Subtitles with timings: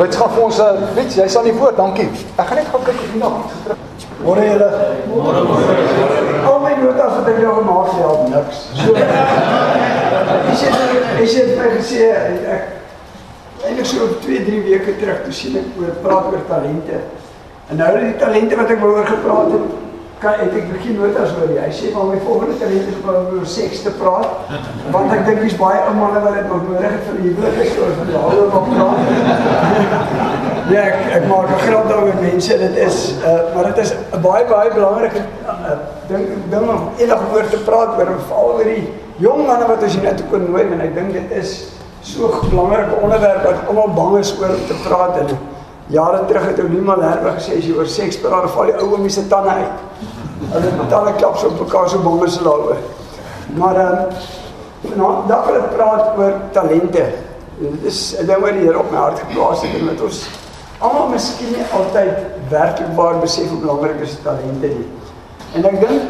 [0.00, 1.76] Wits gaan vir ons 'n uh, Wits, jy's aan die woord.
[1.76, 2.08] Dankie.
[2.36, 3.78] Ek gaan net gou kyk of jy nog iets terug.
[4.24, 4.68] Môre julle.
[5.12, 5.74] Môre môre.
[6.48, 8.58] Al my notas wat ek nou gemaak het, help niks.
[8.80, 8.94] So.
[10.50, 10.68] Ek sê
[11.20, 12.00] ek sê vir gesê
[12.56, 12.64] ek
[13.68, 17.02] eintlik so 2, 3 weke terug toe sien ek oor praat oor talente.
[17.68, 19.66] En nou die talente wat ek oor gepraat het,
[20.20, 21.56] kan ek ek begin notas oor die.
[21.56, 24.50] Hy sê van my volgende talente is om oor seks te praat.
[24.92, 27.78] Want ek dink dis baie ou manne wat dit nodig het vir die huwelik is
[27.80, 28.98] oor vir die ouer wat praat.
[30.70, 34.20] Ja, ek, ek maak 'n grap daaroor mense, dit is uh maar dit is 'n
[34.22, 38.92] baie baie belangrike uh, ding ding om eendag oor te praat oor veral oor die
[39.24, 42.50] jong manne wat ons hier net kon nooi en ek dink dit is so 'n
[42.52, 45.38] belangrike onderwerp wat almal bang is oor om te praat en
[45.90, 49.26] jare terug het Olima Lerwe gesê as jy oor seks praat, val die ou mense
[49.28, 49.78] tande uit.
[50.48, 52.76] Hulle betale klaps op mekaar so bang is hulle daaroor.
[53.60, 54.04] Maar ehm
[54.88, 57.04] um, nou dan wil ek praat oor talente.
[57.58, 60.28] Dit is 'n ding wat die Here op my hart geplaas het en met ons
[60.78, 62.16] almal miskien nie altyd
[62.48, 64.88] werklik waar besef hoe belangrik is talente nie.
[65.54, 66.00] En ek dink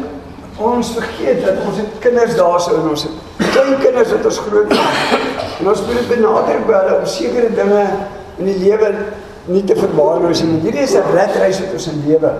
[0.57, 3.07] ons vergeet dat ons het kinders daarso in ons
[3.51, 5.19] klein kinders wat ons groot maak.
[5.59, 7.85] En ons moet benader by hulle om sekere dinge
[8.37, 8.93] in die lewe
[9.51, 10.61] nie te verwaarloos nie.
[10.61, 12.31] Hierdie is 'n redreis wat ons in lewe.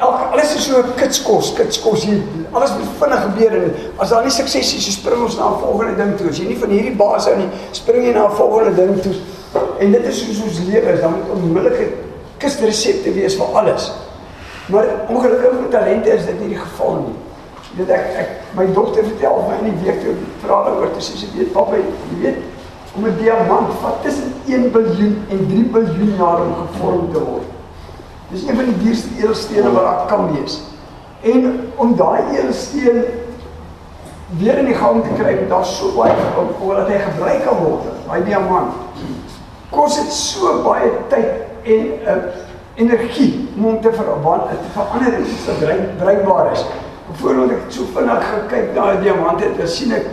[0.00, 2.22] Elke alles is so kitskos, kitskos hier.
[2.56, 5.96] Alles moet vinnig gebeur en as daar nie sukses is, spring ons na 'n volgende
[5.96, 6.28] ding toe.
[6.28, 9.14] As jy nie van hierdie baas hou nie, spring jy na 'n volgende ding toe.
[9.78, 11.86] En dit is hoe ons lewe is, dan moet onmiddellike
[12.38, 13.92] kusresepte wees vir alles.
[14.66, 17.16] Maar ongelukkig met talente is dit nie die geval nie.
[17.76, 21.04] Dit ek ek my dogter vertel my in die week toe vra haar oor te
[21.04, 22.38] sê sy weet papa, jy weet
[22.96, 27.49] om 'n diamant vat tussen 1 biljoen en 3 biljoen jaar om gevorm te word.
[28.30, 30.60] Dis een van die duurste edelstene wat daar kan wees.
[31.20, 33.04] En om daai edelsteen
[34.38, 37.88] weer in die gang te kry, daar so baie om omdat hy gebruik kan word,
[38.06, 38.78] daai diamant
[39.70, 42.16] kos dit so baie tyd en uh,
[42.80, 46.64] energie om hom te verander te verander in iets wat bruikbaar is.
[47.10, 50.08] Byvoorbeeld ek het so vinnig gekyk na die diamante en sien ek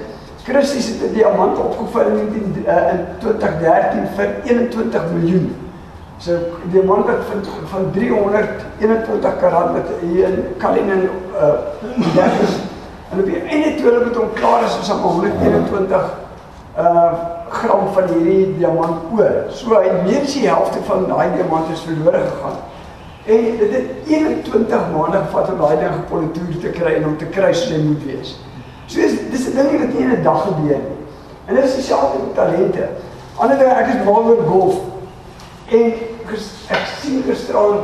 [0.47, 5.66] Christus het 'n diamant opgevuil in, uh, in 2013 vir 21 miljoen.
[6.19, 6.33] So
[6.63, 11.49] die diamant wat van van 321 karat wat hier in Kalinin uh
[13.11, 16.09] en op die einde toe hulle met hom klaar is, is hom 121
[16.77, 17.11] uh
[17.49, 19.45] gram van hierdie diamant oor.
[19.53, 22.57] So hy meer as die helfte van daai diamant is verlore gegaan.
[23.27, 27.29] En dit het 21 maande gevat om daai ding gepolitoer te kry en om te
[27.37, 28.35] kry soos hy moet wees.
[28.87, 30.99] So is dis 'n ding wat nie in 'n dag gebeur nie.
[31.45, 32.89] En dit is dieselfde met talente.
[33.35, 34.75] Ander ding ek is mal oor golf.
[35.69, 35.93] En
[37.07, 37.79] sien gisteraan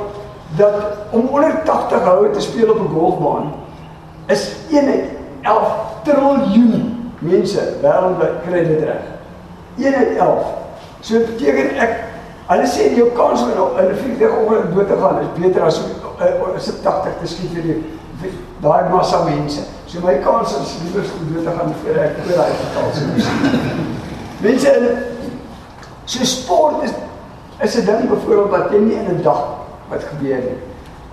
[0.60, 3.54] dat om onder 80 houe te speel op 'n golfbaan
[4.26, 5.10] is 1
[5.42, 5.72] 11
[6.04, 9.04] triljoen mense wêreldwyd kry dit reg.
[9.78, 10.46] 1 uit 11.
[11.00, 11.96] So beteken ek
[12.48, 15.80] hulle sê jou kans om in 'n vliegtuig ongeluk dood te gaan is beter as
[15.80, 17.84] om as 'n 80 te skiet vir die
[18.62, 19.62] daai massa mense.
[19.86, 23.08] So my kans is liewer om dood te gaan voor ek oor daai geval sou
[23.14, 23.28] wees.
[24.42, 24.88] Mense in
[26.06, 26.92] so sport is
[27.62, 29.44] is 'n ding byvoorbeeld wat jy nie in 'n dag
[29.90, 30.60] wat gebeur nie.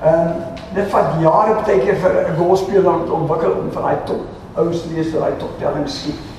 [0.03, 0.33] Ehm um,
[0.75, 4.21] dit vat jare baie keer vir 'n golfspeler om te ontwikkel om van daai top
[4.55, 6.31] ouens te wees vir daai top telling skiet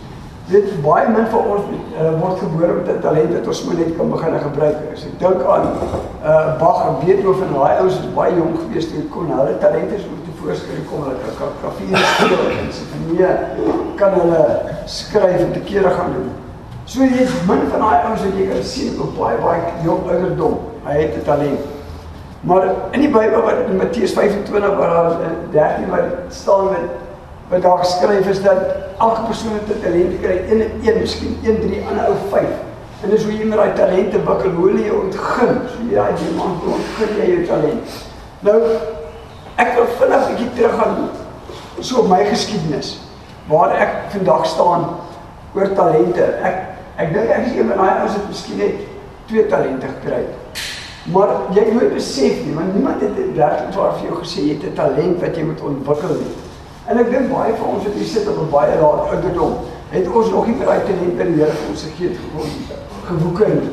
[0.52, 3.96] dit baie min van ons uh, word gebore met 'n talent wat ons moet net
[3.98, 4.78] kan begin gebruik.
[4.94, 5.68] As ek dink aan
[6.32, 10.20] uh Bach en Beethoven, daai ouens is baie jonk gewees toe kon hulle talente so
[10.26, 13.32] te voorskryf kom hulle kan klavier speel en sinfonie
[13.96, 14.44] kan hulle
[14.86, 16.32] skryf en te kere gaan doen.
[16.92, 20.10] So jy het min van daai ouens wat jy kan sien op baie baie jong
[20.12, 20.58] ouderdom.
[20.84, 21.60] Hy het 'n talent.
[22.42, 25.16] Maar in die Bybel wat in Matteus 25 waar daar
[25.52, 26.90] 13 wat staan met
[27.48, 28.60] wat daar geskryf is dat
[29.00, 32.44] elke persoon het 'n talent kry, een en een, miskien 1 3 ander ou 5.
[33.04, 36.64] En dis hoe jy met daai talente bikkel, hoe jy ontgin, so jy daai diamant
[36.64, 37.84] ontgin jy jou talent.
[38.40, 38.62] Nou
[39.56, 41.10] ek wil vinnig 'n bietjie teruggaan
[41.80, 43.00] so op my geskiedenis
[43.48, 44.86] waar ek vandag staan
[45.56, 46.24] oor talente.
[46.44, 48.76] Ek ek dink ek is een van daai ouens wat miskien net
[49.28, 50.62] twee talente gekry het.
[51.12, 54.66] Maar jy moet besef nie, want niemand het werklik waar vir jou gesê jy het
[54.70, 56.36] 'n talent wat jy moet ontwikkel nie.
[56.86, 59.54] En ek dink baie van ons wat hier sit op 'n baie laat ouderdom,
[59.90, 62.18] het ons nog nie daai talent in die Here vir ons gegee het
[63.06, 63.70] gewoeken.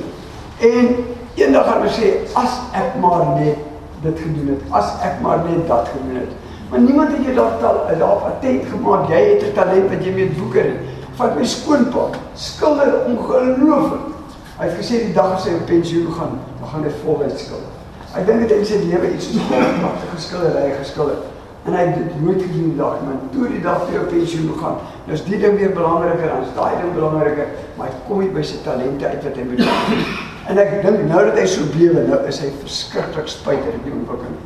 [0.61, 0.87] En
[1.35, 3.57] eendag gaan ons sê as ek maar net
[4.03, 6.33] dit gedoen het, as ek maar net dat gedoen het.
[6.71, 10.31] Maar niemand het jou daar daar attent gemaak jy het 'n talent wat jy mee
[10.39, 10.81] woeker het.
[11.19, 12.05] Vat my skoonpa,
[12.39, 14.15] skilder ongelooflik.
[14.59, 17.75] Hy het gesê die dag as hy op pensioen gaan, dan gaan hy voluit skilder.
[18.15, 21.19] Ek dink dit is sy lewe iets so pragtige skildery geskilder
[21.67, 24.79] en hy het dit nooit gedoen daai man toe die dag vir jou pensioen gaan
[25.09, 28.61] dis die ding weer belangriker as daai ding belangriker maar hy kom nie by sy
[28.65, 32.39] talente uit wat hy moet En ek dink nou dat hy so bewe, nou is
[32.41, 34.39] hy verskriklik spyt oor die ontwikkeling.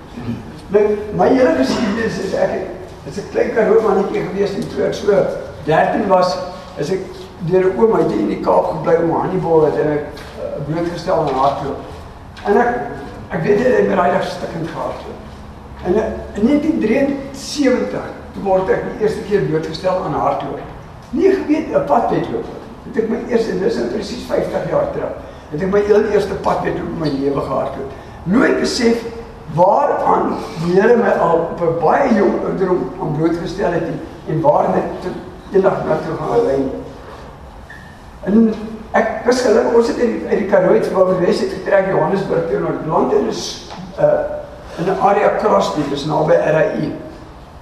[0.74, 0.80] Nou
[1.20, 2.56] my hele geskiedenis is ek
[3.06, 5.20] is 'n klein karoo mannetjie gewees en toe ek so
[5.68, 6.34] 13 was,
[6.78, 7.00] is ek
[7.48, 11.18] deur 'n oom uit in die Kaap gebly om Hannibal het en ek uh, blootgestel
[11.20, 11.80] aan hardloop.
[12.44, 12.70] En ek
[13.32, 15.20] ek weet hy het my daai dag stikkend gehardloop.
[15.84, 15.94] En
[16.38, 20.60] in 1973 toe word ek die eerste keer blootgestel aan hardloop.
[21.10, 22.46] Nie geweet 'n padwedloop.
[22.86, 25.16] Het ek my eerste dis in presies 50 jaar terug.
[25.50, 27.90] Het ek my heel eerste padwedloop in my lewe gehardloop.
[28.24, 29.04] Nooit besef
[29.54, 33.88] waaraan die Here my al op 'n baie jong ouderdom aan blootgestel het
[34.28, 35.12] en waar dit
[35.52, 36.62] eendag na toe gaan lei.
[38.24, 38.54] En
[38.90, 42.48] ek was gelukkig ons het uit die Karoo uit waar we Wes het getrek Johannesburg
[42.50, 44.40] toe na land en is uh
[44.78, 46.92] in 'n area Crosby, dis naby RAI.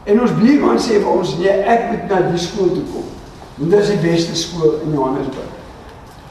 [0.05, 3.09] En ons buurman sê vir ons nee, ek moet na die skool toe kom.
[3.55, 5.51] Want dit is die beste skool in Johannesburg.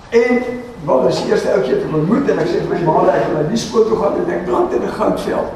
[0.09, 0.43] En
[0.85, 3.33] wel, dis die eerste ouetjie wat ontmoet en ek sê vir my ma dat ek
[3.33, 5.51] na die skool toe gaan en ek plant in 'n goudveld.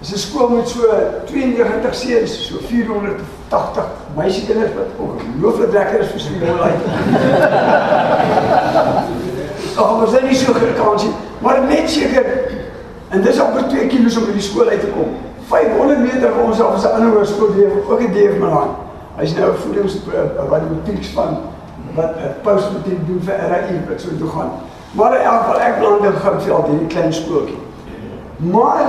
[0.00, 0.80] Dis 'n skool met so
[1.26, 6.82] 92 seuns, so 480 meisiekinders wat ongelooflik lekker is vir skool uit.
[9.76, 12.26] Ag, was dit nie so gekans nie, maar net seker
[13.12, 15.16] En dis amper 2 km om by die skool uit te kom.
[15.50, 18.70] 500 meter van ons af is 'n ander hoërskool hier, ook in Deef Milan.
[19.16, 19.96] Hy's nou 'n voedings
[20.48, 21.36] wat die matrieks van
[21.94, 24.50] wat 'n postmatriek doen vir RAI wat so toe gaan.
[24.92, 27.58] Maar in elk geval ek beland in Goudveld hierdie klein skooltjie.
[28.36, 28.86] Maar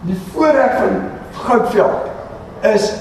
[0.00, 0.94] die voorreg van
[1.44, 2.00] Goudveld
[2.60, 2.92] is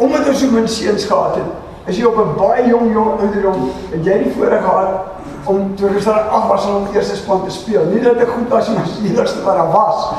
[0.00, 3.70] omdat ons so min seuns gehad het, is jy op 'n baie jong jong ouderdom
[3.92, 5.10] en jy die voorreg gehad
[5.44, 7.84] om toe ons daar ag was om eerste span te speel.
[7.84, 10.12] Nie dat ek goed was nie, maar die eerste wat daar was.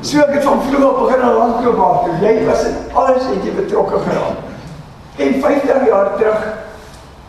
[0.00, 2.22] So ek het van vroeg af begin aan landloop maak.
[2.22, 4.36] Jy was in alles het jy betrokke geraak.
[5.16, 6.46] En 50 jaar terug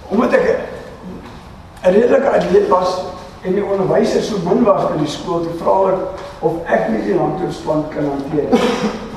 [0.08, 0.60] omdat ek
[1.84, 3.15] 'n redelike atleet was
[3.46, 7.02] en die onderwyser so min was by die skool te vra ek of ek nie
[7.06, 8.50] die landloopspan kan hanteer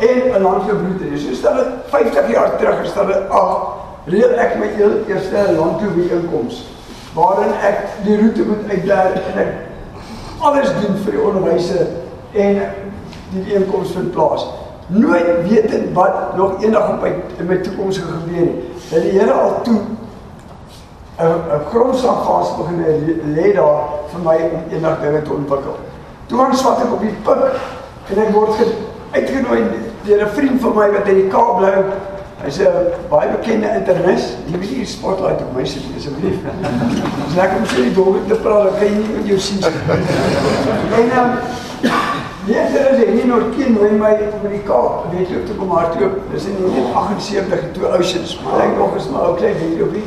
[0.09, 1.25] en 'n landloopbroete is.
[1.25, 3.53] So stel dit 50 jaar terug is dit ag
[4.05, 4.69] reël ek my
[5.09, 6.65] eerste landloop inkomste
[7.15, 9.55] waarin ek die roete moet uitleer en ek
[10.41, 11.87] alles doen vir die onderwyse
[12.33, 12.61] en
[13.33, 14.47] die inkomste vind plaas.
[14.89, 18.65] Nooit wetend wat nog eendag op my in my toekoms gebeur nie.
[18.91, 19.81] Dat die Here al toe
[21.19, 22.79] 'n 'n grondslag vas begin
[23.35, 23.79] lê daar
[24.11, 25.77] vir my om eendag dinge te ontwikkel.
[26.27, 27.59] Toe ons swat ek op die pik
[28.11, 28.55] en ek word
[29.11, 29.63] uitgenooi
[30.05, 31.75] deur 'n vriend van my wat in die Kaap bly
[32.39, 34.37] Hy's 'n baie bekende internis.
[34.47, 36.39] Jy weet nie spotlight op my sit asseblief.
[37.27, 39.65] Dis lekker om sy die dog te praat, kan jy nie met jou sien.
[40.99, 41.31] En dan
[42.49, 44.79] Ja, dit is nie nog ken hoe my Amerika
[45.13, 46.15] weet jy op te kom hardloop.
[46.33, 50.05] Dis in 1978 toe Oceans, maar ek nog is maar ou klein weetjie.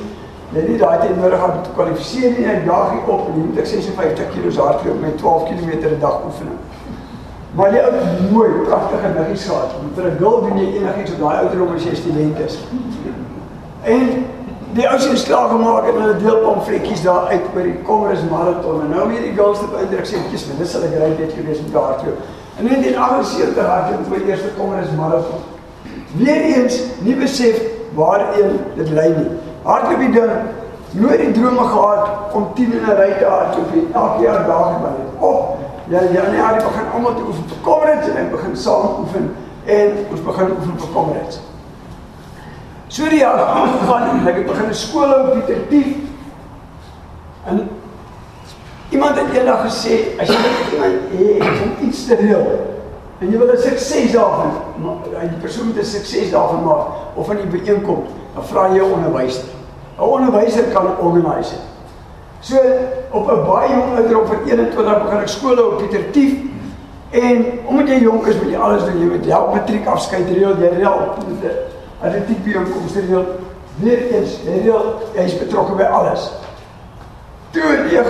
[0.51, 2.47] Net nie daai tyd nodig om te kwalifiseer nie.
[2.51, 5.99] Ek jaag hier op en jy moet ek 56 kg hardloop met 12 km 'n
[5.99, 6.59] dag oefening.
[7.55, 9.71] Maar jy het mooi, pragtige niggies gehad.
[9.95, 12.57] Vir 'n girl doen jy enigiets op daai ouderdom as jy student is.
[13.83, 14.25] En
[14.73, 18.81] die ouens het slag gemaak en hulle deel pamfletjies daar uit oor die Commerce Marathon.
[18.81, 21.61] En nou weer die girls het beïndruk sê, "Kies vir dis hulle gery het gewees
[21.61, 22.13] met toe."
[22.57, 25.41] En in 1978 het ek my eerste Commerce Marathon.
[26.15, 27.61] Weer eens nie besef
[27.93, 29.31] waarheen dit lei nie.
[29.63, 30.31] Hardloop die ding
[30.91, 34.89] nooit die drome gehad om 10 in 'n ry te hardloop elke jaar daag by
[34.97, 35.11] dit.
[35.19, 35.61] Op
[35.91, 39.25] Ja, ja, nee, hy begin almal te oefen vir Comrades en begin saam oefen
[39.65, 41.39] en ons begin oefen vir Comrades.
[42.87, 45.89] So die jaar en ek het begin skool op Pieter Tief.
[47.51, 47.59] En
[48.95, 50.39] iemand het eendag gesê as jy
[50.77, 52.47] iemand het om iets te reël
[53.19, 57.25] en jy wil 'n sukses daarvan, maar die persoon moet 'n sukses daarvan maak of
[57.25, 58.09] van die byeenkoms,
[58.73, 59.43] jy 'n onderwyser.
[59.97, 61.59] 'n Onderwyser kan organiseer.
[62.39, 62.57] So
[63.11, 66.33] op 'n baie jong ouderdom van 21 begin ek skole op Pieter Tief
[67.09, 68.99] en omdat jy jonk is, moet jy alles doen.
[68.99, 70.99] Jy moet help matriek afskeid reël, jy reël
[72.01, 73.25] atletiek byeenkomste reël.
[73.75, 76.31] Weer eens, jy reël, jy is betrokke by alles.
[77.51, 77.61] Toe
[77.91, 78.03] jy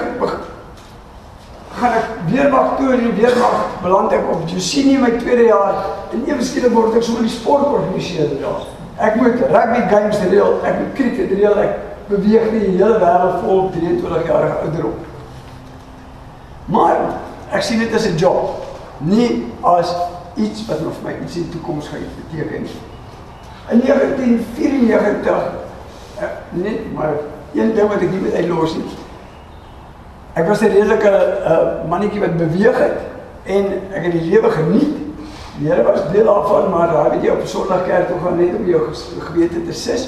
[1.80, 6.44] gaan ek weermag toe en weermag beland ek op Jusini my tweede jaar en ewe
[6.44, 8.81] skielik word ek sommer die sport organiseerder daar.
[9.02, 11.78] Ek moet rugby games reël, ek moet cricket reël, ek
[12.12, 14.98] beweeg die hele wêreld vol 23 jarige ouderdom.
[16.72, 17.00] Maar
[17.52, 18.62] ek sien dit as 'n job,
[19.00, 19.96] nie as
[20.36, 22.78] iets wat nog vir my iets in die toekoms gaan beteken nie.
[23.72, 25.52] In 1994
[26.20, 27.14] eh, net maar
[27.54, 28.86] een ding wat ek nie met uitlos nie.
[30.34, 31.12] Ek was 'n redelike
[31.44, 33.00] uh, mannetjie wat beweeg het
[33.44, 34.96] en ek het die lewe geniet.
[35.60, 38.56] Die Here was deel daarvan, maar daai weet jy op Sondag kerk toe gaan net
[38.56, 38.82] om jou
[39.20, 40.08] gewete te sis.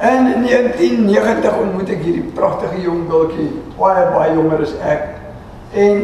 [0.00, 5.04] En in 1990 ontmoet ek hierdie pragtige jong bultjie, baie baie jonger as ek.
[5.76, 6.00] En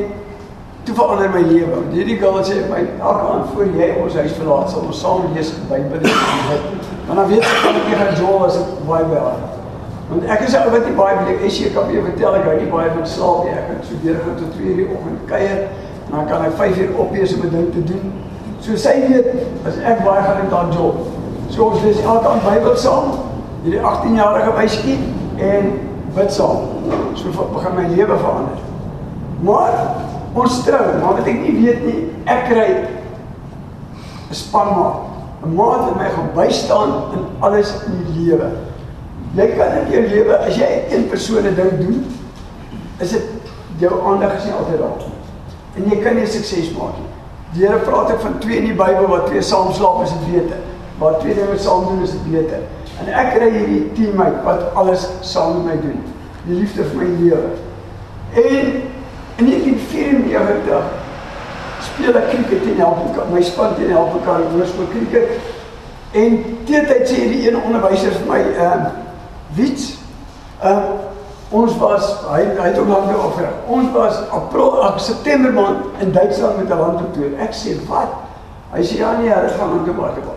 [0.85, 1.81] toe verander my lewe.
[1.95, 5.55] Hierdie girl sê my elke aand voor jy ons huis verlaat sal ons saam lees
[5.57, 6.05] die Bybel.
[7.09, 9.43] Want dan weet ek kan ek nie gaan jol as ek baie haar.
[10.13, 12.57] Want ek is ou wat nie baie wil hê ek kan jou vertel ek hou
[12.61, 13.57] nie baie van slaap nie.
[13.57, 15.69] Ek kan so deur gaan tot 2 uur die oggend kuier
[16.09, 18.13] dan kan ek 5 uur opwees om 'n ding te doen.
[18.61, 19.29] So sy weet
[19.69, 21.07] as ek baie gaan ek dan jol.
[21.53, 23.13] So ons lees elke aand Bybel saam.
[23.65, 24.99] Hierdie 18-jarige meisietjie
[25.51, 25.73] en
[26.17, 26.69] bid saam.
[27.19, 28.63] So begin my lewe verander.
[29.47, 29.75] Maar
[30.39, 32.69] ons trou, maar wat ek nie weet nie, ek kry
[34.29, 35.07] 'n spanmaat,
[35.45, 38.51] 'n maat wat my gaan bystaan in alles in die lewe.
[39.35, 42.07] Jy kan in jou lewe as jy een persoon 'n ding doen,
[42.99, 43.23] is dit
[43.79, 45.15] jou aandag is nie altyd daar nie.
[45.77, 47.08] En jy kan nie sukses maak nie.
[47.53, 50.27] Die Here praat ook van twee in die Bybel wat twee saam slaap is dit
[50.33, 50.61] beter.
[50.99, 52.67] Waar twee dinge saam doen is dit beter.
[53.01, 56.05] En ek kry hierdie teammate wat alles saam met my doen.
[56.45, 57.51] Die liefde vir my lewe.
[58.45, 58.89] En
[59.39, 60.83] In 1994
[61.81, 63.29] speel ek cricket teen Helpekar.
[63.31, 65.37] My span teen Helpekar hoërskool cricket.
[66.11, 68.97] En teetyd sê die een onderwyser vir my, ehm uh,
[69.55, 69.85] Wits,
[70.59, 71.07] ehm uh,
[71.51, 73.49] ons was hy hy het ook lank geoffer.
[73.67, 77.39] Ons was April, ag September maand in Duitsland met 'n landtoer.
[77.41, 78.13] Ek sê, "Wat?"
[78.73, 80.33] Hy sê, "Ja nee, hulle gaan lank maar toe."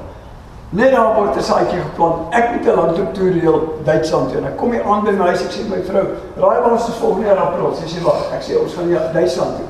[0.69, 2.15] Net daar word 'n saadjie geplant.
[2.33, 4.37] Ek moet 'n landtoer Duitsland toe.
[4.37, 6.05] En ek kom hier aan by my huis, ek sê my vrou,
[6.37, 9.55] "Raai waar ons volgende jaar April?" Sy sê, "Wag." Ek sê, "Ons gaan ja Duitsland
[9.55, 9.65] toe."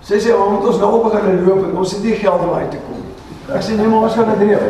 [0.00, 2.54] Sy sê, "Ons moet ons nou op begin loop en ons het nie geld om
[2.54, 4.60] uit te kom nie." Ek sê, "Nee, maar ons gaan dit reël."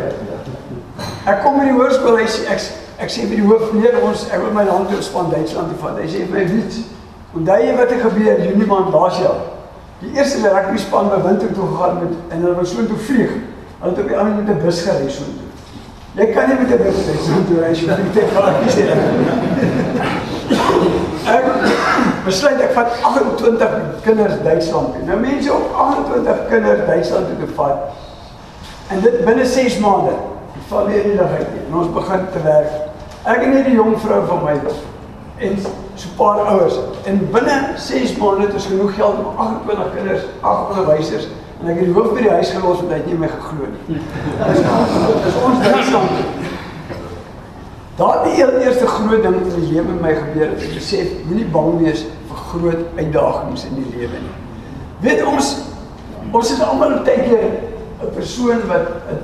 [1.25, 2.59] Ek kom by die hoërskool, hy sê ek
[3.01, 5.79] ek sê by die hoof, "Nee, ons ek wil my land toe span Duitsland toe
[5.81, 6.73] vat." Hy sê, "My weet,
[7.35, 9.41] onthou jy wat het gebeur Junie maand laas jaar?"
[10.01, 13.31] Die eerste rugby span by winter toe gegaan met en hulle wou so toe vlieg.
[13.79, 15.49] Hulle het op die ander met 'n bus gery so toe.
[16.15, 18.89] Jy kan nie met 'n bus ry so toe as jy met 'n kaartjie sit.
[21.25, 21.43] Ek
[22.25, 23.69] besluit ek vat 28
[24.01, 25.03] kinders Duitsland toe.
[25.05, 27.77] Nou mense op 28 kinders Duitsland toe te vat.
[28.87, 30.11] En dit binne 6 maande.
[30.67, 31.61] Val weer nie dag uit nie.
[31.67, 32.90] En ons begin te werk.
[33.23, 34.55] Ek en hierdie jong vrou van my
[35.41, 35.57] en
[35.95, 40.23] so 'n paar ouers en binne 6 maande het ons genoeg geld om 28 kinders,
[40.41, 41.27] 8 onderwysers
[41.61, 43.67] En ek het die hoof by die huis gelos want hy het nie my geglo
[43.69, 43.99] nie.
[45.21, 46.15] Dis ons Duitsland.
[47.99, 50.63] Daar die eerste groot ding in die lewe my gebeur het.
[50.65, 52.01] Ek besef moenie bang wees
[52.31, 54.33] vir groot uitdagings in die lewe nie.
[55.05, 55.51] Weet ons
[56.31, 57.45] ons is almal baie keer
[58.01, 59.21] 'n persoon wat 'n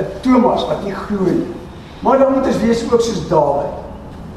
[0.00, 1.57] 'n Thomas wat nie glo nie.
[2.00, 3.74] Maar dan moet ons wees ook soos Dawid.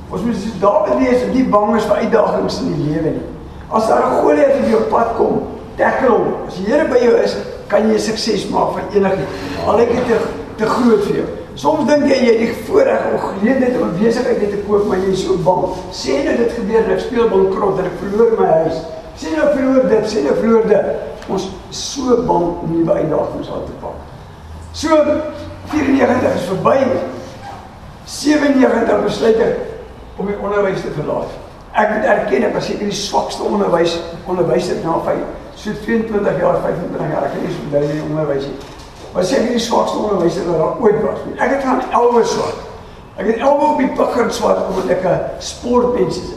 [0.09, 3.27] Ons moet soos Dawid wees en nie bang is vir uitdagings in die lewe nie.
[3.71, 5.41] As daar 'n Goliat op jou pad kom,
[5.75, 6.33] tackle hom.
[6.47, 7.35] As die Here by jou is,
[7.67, 9.31] kan jy sukses maak van enigiets.
[9.65, 10.17] Al ek dit te,
[10.55, 11.27] te groot vir jou.
[11.53, 15.11] Soms dink jy jy het die voorreg om geleentheid om besigheid te koop, maar jy
[15.11, 15.65] is so bang.
[15.91, 18.77] Sê nou dit gebeur en ek speel bankrot en ek verloor my huis.
[19.19, 20.85] Sê nou verloor dit, sê nou verloor dit.
[21.29, 23.97] Ons is so bang om nuwe uitdagings aan te pak.
[24.73, 24.95] So
[25.71, 26.77] 94 is verby.
[28.05, 31.29] 97 besluit ek om die onderwys te verlaat.
[31.71, 35.21] Ek moet erken ek was seker die swakste onderwys onderwyser na 5
[35.61, 38.57] so 22 jaar, 25 jaar, ek het nie so baie in onderwys nie.
[39.13, 41.23] Maar seker die swakste onderwyser wat daar ooit was.
[41.37, 42.59] Ek het gaan 11 swak.
[43.19, 46.31] Ek het 11 op die pigger swak omdat ek 'n sportmens is.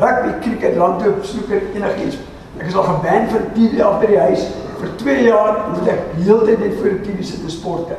[0.00, 2.16] Rugby, cricket, landloop, snooker, enigiets.
[2.58, 4.46] Ek is al geban vir TV af by die huis
[4.80, 7.96] vir 2 jaar omdat ek heeltyd net voor die TV sit te sporte.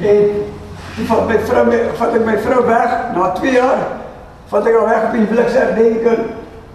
[0.00, 0.30] En
[0.96, 1.64] die van my vrou,
[2.00, 3.86] vat ek my vrou weg na 2 jaar.
[4.50, 6.26] Vat ek haar weg op die huwelikserdenking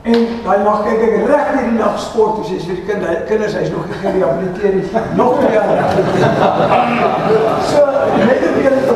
[0.01, 3.04] En daai nag kyk ek reg deur die nag sport, dis is vir die kind,
[3.30, 4.88] kinders, hy's nog nie gerehabiliteer nie.
[5.20, 5.92] Nog twee jaar.
[7.70, 7.84] so,
[8.18, 8.96] net om julle te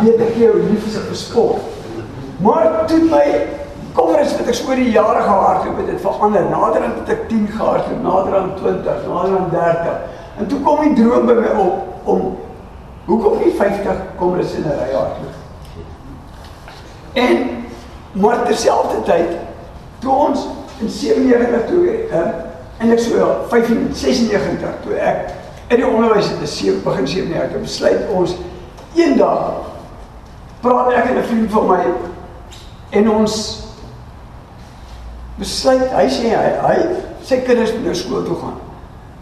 [0.00, 2.00] weet ek jou lief is vir sport.
[2.40, 3.26] Maar toe my
[3.98, 6.48] kongres wat ek oor die jare gehardloop het, dit verander.
[6.48, 10.24] Nader aan het ek 10 gehardloop, nader aan 20, nader aan 30.
[10.40, 12.26] En toe kom die droom by my op om
[13.06, 15.36] hoekom nie 50 kongres in 'n ry hardloop.
[17.12, 17.64] En
[18.12, 19.36] maar terselfdertyd
[19.98, 20.46] toe ons
[20.80, 22.26] in 97 toe uh,
[22.78, 25.32] en ek so 95 toe ek
[25.72, 28.36] in die onderwys het in begin 97 toe besluit ons
[28.96, 29.70] eendag
[30.64, 31.80] praat ek en 'n vriend van my
[32.90, 33.34] en ons
[35.38, 36.78] besluit hy sê hy, hy
[37.22, 38.65] sy kinders moet nou skool toe gaan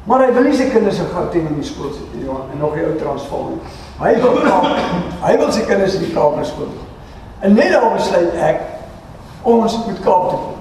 [0.06, 2.74] maar hy wil nie sy kinders in Gauteng in die skool sit nie en nog
[2.76, 3.54] die ou Transvaal
[4.00, 4.42] hy wil
[5.22, 6.90] hy wil sy kinders in die Kaap skool toe
[7.44, 8.68] en net daar besluit ek
[9.44, 10.54] ons moet Kaap toe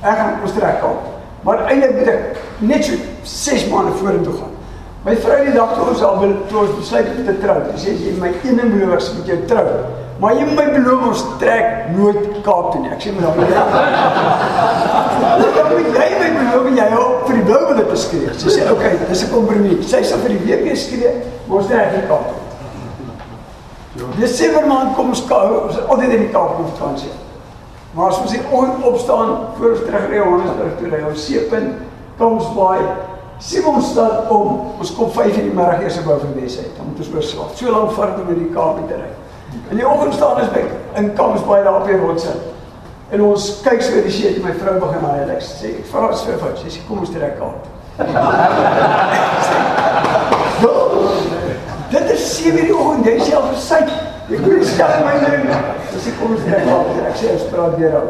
[0.00, 0.96] Ek gaan Oostenryk kom.
[1.44, 4.54] Maar eintlik moet ek net so 6 maande vorentoe gaan.
[5.04, 7.58] My vrou die dag toe ons al wil toe ons besluit om te trou.
[7.74, 9.66] Sy sê jy my een en beloof met jou trou.
[10.20, 12.90] Maar jy my beloof ons trek nooit Kaap toe nie.
[12.92, 13.32] Ek sê maar.
[15.56, 18.34] Dan moet jy my beloof jy hou vir die blou wil te skree.
[18.42, 19.80] Sy sê okay, dis 'n kompromie.
[19.82, 21.12] Sy sê vir die week skree,
[21.46, 22.38] maar ons trek nie Kaap toe.
[24.20, 27.14] Desember maand kom ons kou, ons altyd in die Kaap kom vakansie.
[27.94, 28.44] Maar as ons hier
[28.86, 31.80] opstaan voor ons terug ry Johannesburg toe ry ons seepunt
[32.20, 32.84] Tomsbaai
[33.40, 34.76] Simonstad om.
[34.78, 36.70] Ons kom 5 in die middag eers by van Wes uit.
[36.76, 37.56] Dan moet ons oorslaap.
[37.56, 39.10] So lank vat dit om in die Kaap te ry.
[39.70, 40.62] In die oggend staan ons by
[40.98, 42.32] in Tomsbaai daar op die rotse.
[43.10, 46.36] En ons kyk so die see, my vrou begin hy hy sê ek vra sy
[46.38, 47.60] vir sy sê kom ons trek Kaap.
[51.90, 53.90] Dit is 7 die oggend, jy self versuit.
[54.30, 55.44] Ek moet stap my ding.
[55.90, 58.08] Dis ek kom sê ek sê ons praat weer al.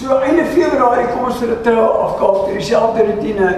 [0.00, 3.48] So einde Februarie kom ons vir 'n trou af Kaap toe dieselfde rotine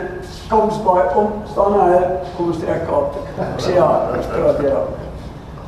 [0.49, 2.01] koms baie om staan hy
[2.37, 3.05] kom ons trek toe.
[3.39, 4.89] Ek sê ja, ons praat weer al.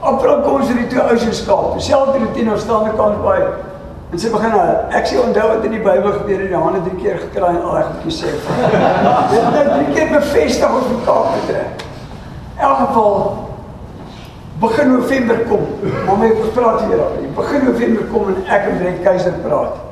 [0.04, 1.78] April kom ons hier toe Ocean Kaap.
[1.78, 3.48] Dieselfde rotine ons staan aan kant baie
[4.14, 7.00] En sy begin nou, ek sê onthou wat in die Bybel gebeur het, Johannes drie
[7.00, 8.34] keer gekraai en al reg goedjies sê.
[9.32, 11.82] Dit het drie keer bevestig ons moet Kaap toe trek.
[12.54, 13.16] In elk geval
[14.62, 15.64] begin November kom.
[16.06, 17.16] Maar my praat hier al.
[17.40, 19.82] Begin November kom en ek en Brent Keiser praat.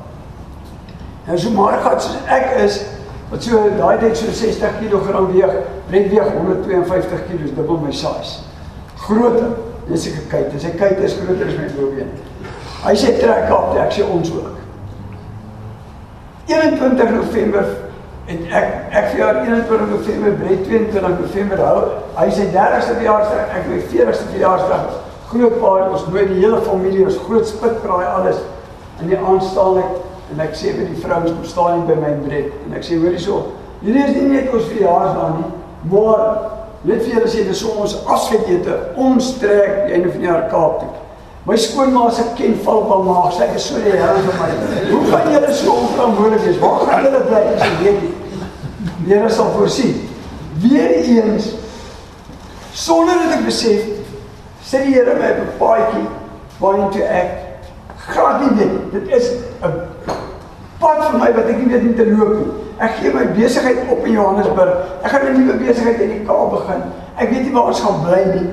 [1.27, 2.79] Nou so maar gaan soos ek is
[3.33, 5.59] wat so daai tyd so 60 kg weeg,
[5.91, 8.45] Brent weeg 152 kg, dubbel my size.
[9.03, 9.72] Groter.
[9.89, 12.13] Dis ek kyk, dis ek kyk is groter as my bloubeen.
[12.83, 14.61] Hy sê trek op, ek sê ons ook.
[16.51, 17.67] 21 November
[18.31, 21.81] En ek ek vir jaar 21 November, breed 22 November hou.
[22.15, 24.93] Hy sê 30ste verjaarsdag, ek my 40ste verjaarsdag.
[25.33, 28.39] Groot paar ons nooi die hele familie, ons groot spitbraai alles.
[29.03, 29.99] In die aanstaan ek
[30.33, 33.13] en ek sê vir die vrouens kom staan by my breed en ek sê hoor
[33.13, 33.41] hierso,
[33.83, 35.51] hierdie is nie net ons verjaarsdag nie,
[35.93, 36.23] maar
[36.85, 38.79] net vir julle sê dis ons afskeidete.
[38.97, 40.91] Ons trek die einde van die jaar Kaap toe.
[41.47, 44.51] My skoonma se ken val van maag, sy is so die Here vir my.
[44.93, 46.61] Hoe gaan julle so onverantwoordelik wees?
[46.63, 48.13] Waar gaan julle bly jy weet nie?
[49.03, 49.97] Die Here sal voorsien.
[50.63, 51.49] Weereens
[52.73, 53.89] sonder dat ek besef,
[54.63, 56.07] sê die Here my op 'n paadjie
[56.63, 57.31] waartoe ek
[58.07, 58.93] glad nie weet.
[58.93, 59.31] Dit is
[59.63, 59.75] 'n
[60.83, 62.49] pad vir my wat ek nie weet hoe te loop nie.
[62.83, 64.91] Ek gee my besigheid op in Johannesburg.
[65.03, 66.83] Ek gaan 'n nuwe besigheid in die Kaap begin.
[67.17, 68.49] Ek weet nie waar ons gaan bly nie.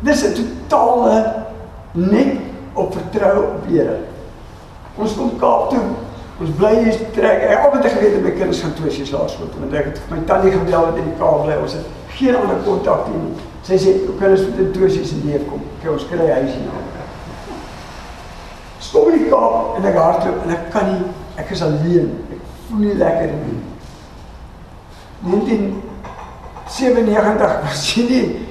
[0.00, 1.44] Dis 'n totale
[1.92, 2.40] net
[2.74, 3.98] op vertrou op die Here.
[4.96, 5.84] Ons kom Kaap toe.
[6.40, 7.42] Ons bly hier trek.
[7.42, 9.60] Ek altyd geweet my kinders gaan twee jaar laerskool toe.
[9.60, 11.56] Want ek het my tannie gebel wat in die Kaap bly.
[11.62, 13.34] Ons het geen ander kontak nie.
[13.62, 15.60] Sy sê jou kinders moet in twee jaar se leef kom.
[15.82, 16.82] Kyk ons kry huis hier nou.
[18.78, 21.04] Stop in die Kaap en ek hardloop en ek kan nie
[21.36, 22.24] ek is alleen.
[22.30, 23.60] Ek voel nie lekker nie.
[25.24, 28.44] 1997 was jy nie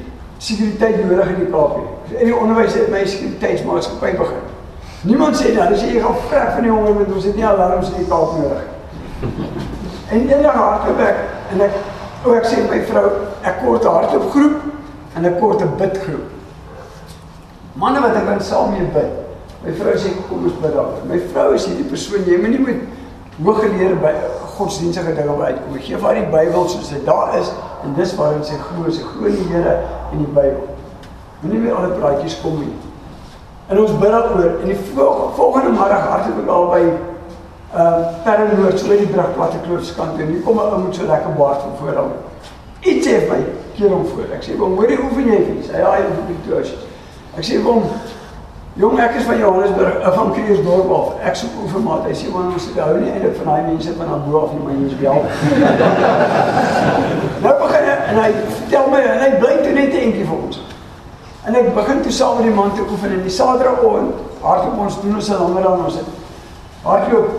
[0.43, 1.89] sekuriteit nodig in die Kaap nie.
[2.19, 4.43] In die onderwys het my sekuriteitsmaatskappy begin.
[5.04, 7.89] Niemand sê dan, as jy gaan vrek van die honger met ons het nie alarms
[7.93, 8.63] in die Kaap nodig.
[10.12, 11.17] En eendag hardloop ek
[11.54, 11.74] en ek
[12.24, 13.08] o ek sê my vrou,
[13.43, 14.58] ek kort 'n hardloopgroep
[15.15, 16.26] en ek kort 'n bidgroep.
[17.74, 19.23] Manne wat ek dan saam mee bid.
[19.63, 20.95] My vrou sê kom ons bid daar.
[21.08, 22.82] My vrou is hierdie persoon, jy moet nie met
[23.43, 24.12] hooggeleerde by
[24.58, 25.78] godsdienstige dinge uitkom.
[25.80, 27.52] Gee vir die Bybel soos dit daar is
[27.84, 29.78] en dis waarin sy glo, sy glo in die Here
[30.12, 30.67] en die Bybel.
[31.41, 32.73] Moenie weer al die praatjies kom nie.
[33.71, 36.84] En ons bid daaroor en die volgende middag hardloop ek al by
[37.73, 41.08] uh Pernoord so by die brug platte kloofskant en hier kom 'n ou met so
[41.08, 42.12] lekker baard van voor hom.
[42.82, 43.39] Iets het my
[43.76, 44.28] keer hom voor.
[44.36, 46.76] Ek sê, "Hoe hoorie oefen jy vir?" Hy ja, ek oefen toe.
[47.38, 47.84] Ek sê, "Kom,
[48.74, 51.10] Jong, ek is van Johannesburg, uh, van Kreersdorp af.
[51.22, 52.08] Ek soek oefenmaat.
[52.10, 54.56] Hy sê man, ons het hou nie eintlik van daai mense van daar bo af
[54.56, 55.20] nie, maar jy's bel.
[57.44, 60.40] nou begin hy en hy vertel my en hy bly toe net 'n entjie vir
[60.40, 60.60] ons.
[61.46, 65.02] En ek begin toe saam met die man te oefen en die Saterdagoggend hardloop ons
[65.06, 66.10] doen ons 'n langer dan ons het.
[66.82, 67.30] Hardloop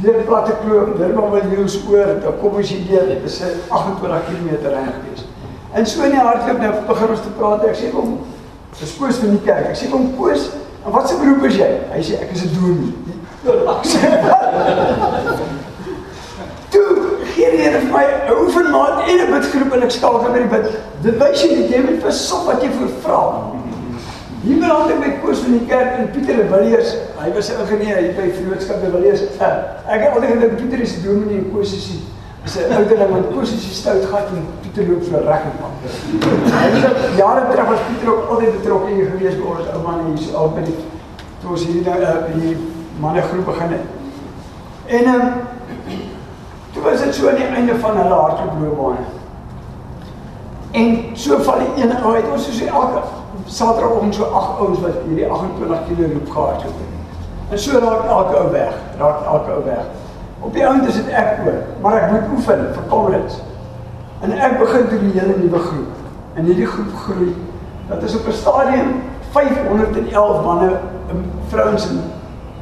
[0.00, 3.06] deur platte kloof, Durban wil jy ons oor, dan kom ons hier deur.
[3.12, 5.28] Dit is 'n 28 km ry gewees.
[5.76, 7.64] En so in die hardloop nou begin ons te praat.
[7.64, 8.18] Ek sê kom
[8.80, 9.66] Dis Koos van die kerk.
[9.70, 10.42] Ek sê kom Koos,
[10.84, 11.70] en wat se beroep is jy?
[11.92, 12.94] Hy sê ek is 'n dominee.
[16.72, 16.86] Toe
[17.34, 18.06] gee die Here vir my 'n
[18.40, 20.66] oefenmaat en 'n bidgroep en ek skakel met die bid.
[21.02, 23.22] Dit wys jy net jy moet versoek wat jy vir vra.
[24.44, 26.90] Hier beland ek by Koos van die kerk in Pieter de Villiers.
[27.20, 29.20] Hy was 'n ingenieur hier by Vroodskap de Villiers.
[29.86, 32.00] Ek het altyd gedink Pieter is dominee en Koos is die
[32.44, 35.74] is 'n ouderling wat posisies stout gat en Pieter loop so reg pad.
[36.52, 40.04] Hy het jare terug was Pieter ook altyd betrokke hier gewees by ons ou man
[40.06, 40.76] hier so al by die
[41.40, 42.56] toe ons hier nou uh, die
[43.00, 43.86] manne groep begin het.
[44.86, 45.32] En um,
[46.72, 48.96] toe was dit so aan die einde van hulle hardlooploopbaan.
[50.70, 53.02] En so val die een ou uit ons soos elke
[53.46, 56.92] Saterdagoggend so 8 ouens wat hierdie 28 km loop gehardloop het.
[57.50, 60.03] En so raak elke ou weg, raak elke ou weg.
[60.44, 63.40] Op die einde is dit ek oor, maar ek moet oefen vir Comrades.
[64.20, 66.02] En ek begin toe die hele nuwe groep.
[66.34, 67.34] En hierdie groep groei.
[67.88, 68.90] Dat is op 'n stadium
[69.30, 70.70] 511 manne,
[71.48, 72.02] vrouens en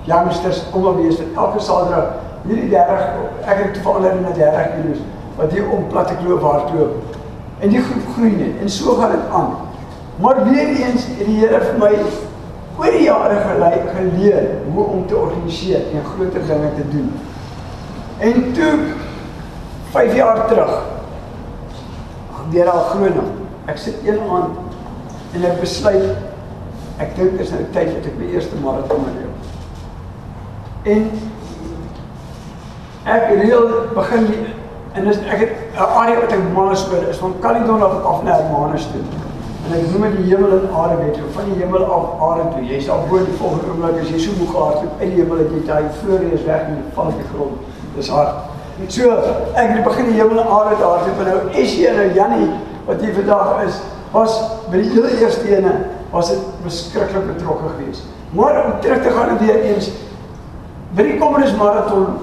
[0.05, 2.05] youngsters almal wees vir elke Saterdag
[2.47, 4.95] hierdie 30 ek het toevallig net 30 km
[5.37, 7.19] wat hier om platte kloof hardloop.
[7.63, 9.55] En die groep groei net en so gaan dit aan.
[10.21, 11.93] Maar weer eens het die Here vir my
[12.79, 17.13] oor die jare gelei geleer hoe om te organiseer en groter dinge te doen.
[18.19, 18.79] En toe
[19.91, 20.83] 5 jaar terug
[22.33, 23.23] gebeur al groot.
[23.65, 24.59] Ek sit een aand
[25.33, 26.11] en ek besluit
[27.03, 29.47] ek dink dit is nou tyd dat ek my eerste maraton loop.
[30.83, 31.09] En
[33.17, 34.43] ek reël begin die,
[34.99, 38.23] en is, ek het 'n area wat ek Manus oor is van Caledon af af
[38.23, 39.03] na Hermanus toe.
[39.67, 42.65] En ek noem dit die hemel en aarde wedloop van die hemel af aarde toe.
[42.67, 45.53] Jy sal voor die volgende oomblik as jy so moeg gehardloop uit die hemel het
[45.55, 47.57] jy daai voorreis weg en jy val die grond.
[47.97, 48.51] Dis hard.
[48.89, 49.11] So
[49.55, 52.49] ek het begin die hemel en aarde te hardloop en nou is jy nou Jannie
[52.87, 53.81] wat hier vandag is
[54.13, 54.39] was
[54.71, 55.75] by die heel eerste ene
[56.13, 58.09] was dit beskriklik betrokke geweest.
[58.33, 59.91] Maar om terug te gaan weer eens
[60.97, 62.19] by die Communist Marathon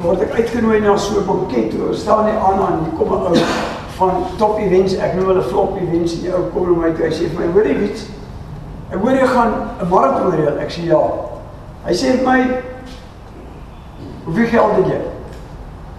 [0.00, 1.94] word ek uitgenooi na so 'n banket toe.
[1.94, 3.36] Staan nie aan aan hier kom 'n ou
[3.98, 7.04] van top events, ek noem hulle flop events, die ou kom na my toe.
[7.04, 8.06] Hy sê vir my, "Hoor jy iets?
[8.92, 11.00] Ek hoor jy gaan 'n marathon reël." Ek sê, "Ja."
[11.84, 12.62] Hy sê vir my,
[14.24, 15.00] "Hoeveel geld het jy?"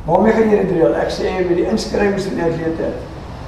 [0.06, 0.96] Waarmee gaan jy dit reël?
[0.98, 2.90] Ek sê met die inskrywings en atlete.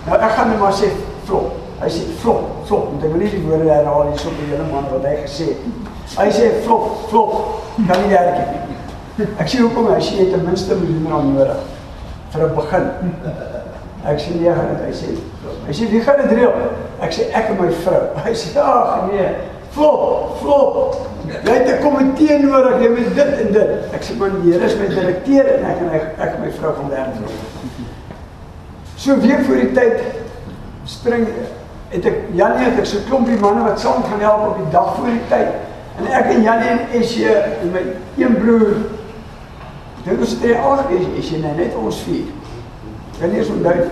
[0.05, 0.91] Nou ek gaan net maar sê
[1.25, 1.55] flop.
[1.81, 2.91] Hy sê flop, flop.
[2.91, 5.49] Want ek wil nie die woorde herhaal hier so die hele man wat hy gesê
[5.49, 5.63] het.
[6.13, 7.33] Hy sê flop, flop.
[7.89, 9.27] Kan nie nie.
[9.41, 9.89] Ek sê hoekom?
[9.93, 11.57] Hy sê jy het ten minste 'n miljoen rand nodig
[12.33, 12.85] vir 'n begin.
[14.05, 14.51] Ek sê nee.
[14.51, 15.09] Hy sê
[15.67, 16.53] hy sê wie gaan dit reël?
[17.01, 18.03] Ek sê ek en my vrou.
[18.25, 19.27] Hy sê ag nee,
[19.73, 20.95] flop, flop.
[21.27, 23.69] Jy het 'n komitee nodig, jy moet dit en dit.
[23.93, 26.73] Ek sê man, die Here is my direkteur en ek en ek, ek my vrou
[26.73, 27.13] gaan werk.
[28.95, 30.01] So 'n week voor die tyd
[30.85, 31.27] spring
[31.89, 34.95] het ek Janie het ek so klompie manne wat saam gaan help op die dag
[34.95, 35.49] voor die tyd.
[35.99, 37.31] En ek en Janie en Esje
[37.61, 37.81] en my
[38.17, 38.75] een broer
[40.03, 42.31] Dit was dit al gewees, is jy net ons vier.
[43.19, 43.85] Kan nie eens onthou.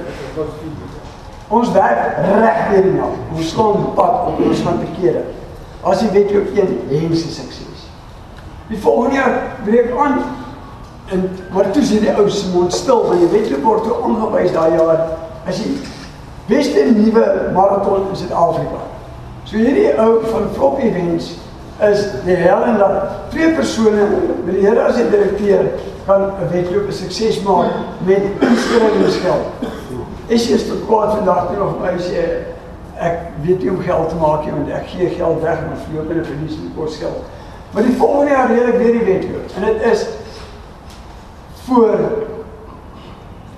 [1.51, 3.13] Ons werk reg deur die nag.
[3.31, 5.23] Ons staan pad op ons van te kere.
[5.83, 7.87] As jy weet jy een hense sukses.
[8.69, 10.21] Die volgende jaar breek aan
[11.11, 13.97] en maar toe sien die ou se mond stil want jy weet jy word toe
[14.05, 15.01] aangewys daai jaar
[15.49, 15.73] as jy
[16.47, 18.85] beste nuwe maraton in Suid-Afrika.
[19.43, 21.33] So hierdie ou van Flop Events
[21.81, 24.05] is die hel en dat twee persone
[24.45, 25.65] met die Here as die direkteur
[26.05, 27.73] kan 'n wedloop 'n sukses maak
[28.05, 29.45] met inskrywingsgeld.
[30.27, 32.23] Is jy te kwaad vandag toe of my sê
[33.01, 36.11] ek weet nie om geld te maak nie want ek gee geld weg en vloop
[36.11, 37.21] in 'n verlies en kos geld.
[37.73, 40.07] Maar die volgende jaar reël ek weer die wedloop en dit is
[41.65, 41.97] voor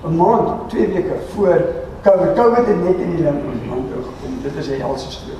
[0.05, 1.61] 'n maand, twee weke voor
[2.03, 2.33] COVID.
[2.35, 3.41] COVID het net in die land
[3.91, 4.39] gekom.
[4.41, 5.37] Dit is 'n helse storie.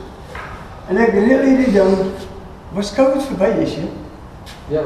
[0.88, 1.96] En ek reël hierdie ding
[2.74, 3.90] was COVID verby is jy?
[4.68, 4.82] Ja.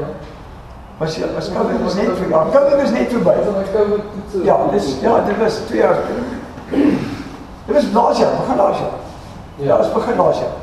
[0.98, 2.30] Was jy was COVID was net verby.
[2.30, 3.30] Ja, COVID is net verby.
[4.44, 5.96] Ja, dis ja, dit was 2 jaar.
[7.66, 9.07] Dit was laas jaar, begin laas jaar.
[9.58, 10.56] Ja, dit begin laas jaar.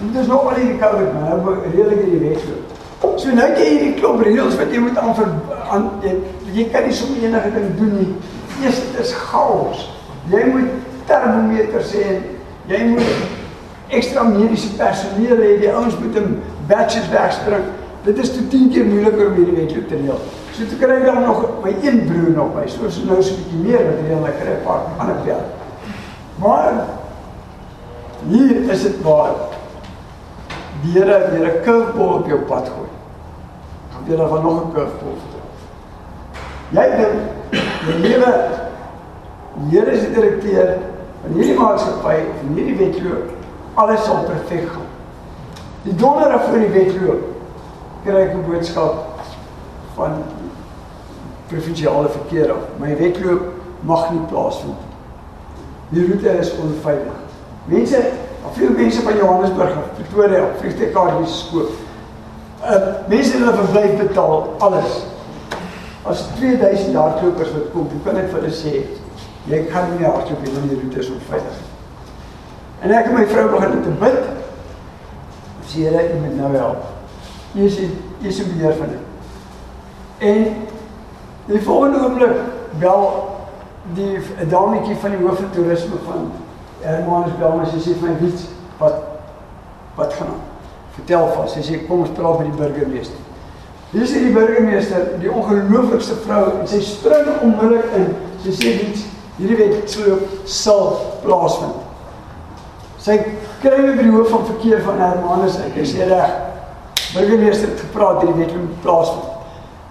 [0.00, 2.72] En dit is nog al hierdie COVID man, nou redelik hierdie wetloop.
[3.16, 5.30] So nou het jy hierdie klop reëls wat jy moet aan vir
[5.72, 6.12] aan jy,
[6.56, 8.10] jy kan nie sommer enige ding doen nie.
[8.62, 9.86] Eers dit is chaos.
[10.32, 12.18] Jy moet termometers hê.
[12.68, 15.54] Jy moet ekstra mediese personeel hê.
[15.62, 16.36] Die ouens moet in
[16.68, 17.64] batches wegspring.
[18.04, 20.20] Dit is te 10 keer moeiliker om hierdie wedloop te reël.
[20.52, 22.66] So toe kry ek dan nog my een broer nog by.
[22.68, 25.42] So is nou so 'n bietjie meer wat reël ek kry 'n paar ander bel.
[26.44, 26.84] Maar
[28.28, 29.34] hier is dit waar
[30.82, 32.90] die Here weer 'n curveball op jou pad gooi.
[33.92, 35.46] Gaan jy dan van nog 'n curveball vertel.
[36.70, 37.16] Jy dink
[37.86, 38.32] die lewe
[39.54, 40.78] die Here is die direkteur
[41.22, 43.30] van hierdie maatskappy en hierdie wedloop
[43.74, 44.90] alles sal perfek gaan.
[45.82, 47.22] Die donderdag voor die wedloop
[48.04, 48.94] kry ek 'n boodskap
[49.94, 50.22] van
[51.48, 52.64] provinsiale verkeer af.
[52.78, 53.42] My wedloop
[53.80, 54.80] mag nie plaasvind.
[55.88, 57.23] Die roete is onveilig.
[57.64, 58.10] Mense,
[58.52, 61.70] veel mense van Johannesburg Pretoria op vliegtuigkaartjies koop.
[62.64, 64.98] Uh mense het hulle verblyf betaal alles.
[66.02, 68.74] As 2000 hardlopers wat kom, hoe kan ek vir hulle sê
[69.48, 71.62] jy kan nie hardloop nie want die roete is onveilig.
[72.84, 74.20] En ek en my vrou begin te bid.
[75.64, 76.84] Sê Here, U moet nou help.
[77.56, 77.88] U is U
[78.28, 79.12] is beheer van dit.
[80.18, 80.44] En
[81.48, 82.36] die volgende oomblik
[82.80, 83.08] bel
[83.96, 86.28] die dametjie van die hoof van toerisme van
[86.84, 89.02] Hermanus bel my sy sê vir my iets wat
[89.94, 90.42] Wat gaan aan?
[90.94, 91.52] Vertel vas.
[91.52, 93.20] Sy sê kom ons praat met die burgemeester.
[93.94, 98.08] Hier sê die burgemeester, die ongelooflikste vrou en sy spring onmiddellik in.
[98.42, 99.04] Sy sê iets
[99.38, 100.18] hierdie wet sou
[100.50, 100.88] sal
[101.22, 101.78] plaasvind.
[103.04, 103.20] Sy
[103.62, 105.78] kry my by die hoof van verkeer van Hermanus uit.
[105.78, 106.34] Hy sê reg.
[107.14, 109.30] Burgemeester het gepraat hierdie wet moet plaasvind.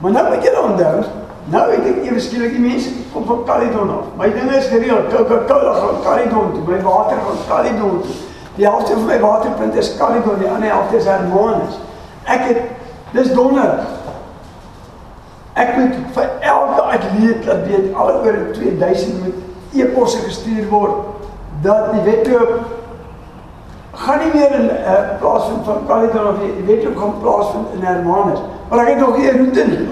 [0.04, 1.04] Maar nou moet jy onthou,
[1.52, 4.12] nou weet ek ewe skielik die mense kom van Caledon af.
[4.18, 5.08] My dinge is gereël.
[5.12, 8.20] Coca-Cola gaan Caledon toe, my water gaan Caledon toe.
[8.56, 11.80] Die helfte van my waterpunt is Caledon, die ander helfte is Hermanus.
[12.24, 12.62] Ek het
[13.12, 13.80] dis donder.
[15.54, 19.42] Ek moet vir elke atleet laat weet al oor 2000 moet
[19.74, 21.12] e-posse gestuur word
[21.66, 22.54] dat die wedloop
[24.04, 27.86] gaan nie meer in uh, eh, plaas van Caledon of die wedloop gaan plaasvind in
[27.86, 28.42] Hermanus.
[28.70, 29.88] Maar ek het nog nie 'n roete nie.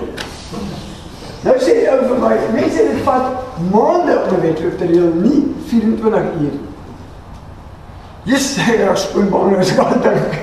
[1.41, 3.31] Nou sê jy vir my, mense dit vat
[3.71, 6.57] maande om 'n wedloop te reël, nie 24 uur.
[8.29, 10.35] Jy sê jy is skoonbaan as ek aan dink.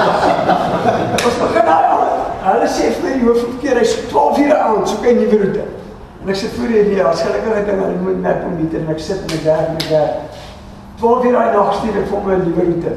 [1.26, 1.90] Ons begin nou
[2.40, 5.64] Hulle sê vir my die hoofverkeer is 12 ure aan, so kan jy nuwe roete.
[6.20, 8.92] En ek sê voor jy die as gelukkig het hulle moet net om meter en
[8.94, 10.14] ek sit in 'n werk met werk.
[11.00, 12.92] 12 ure daai nag stuur ek vir my 'n nuwe roete.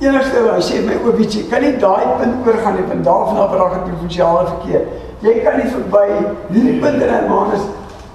[0.00, 3.52] Enigste hy sê my o, bietjie, kan nie daai punt oorgaan nie, want daarvan af
[3.54, 4.84] raak dit provinsiale verkeer.
[5.22, 6.06] Jy kan nie verby
[6.50, 7.62] hierdie punt in Hermanus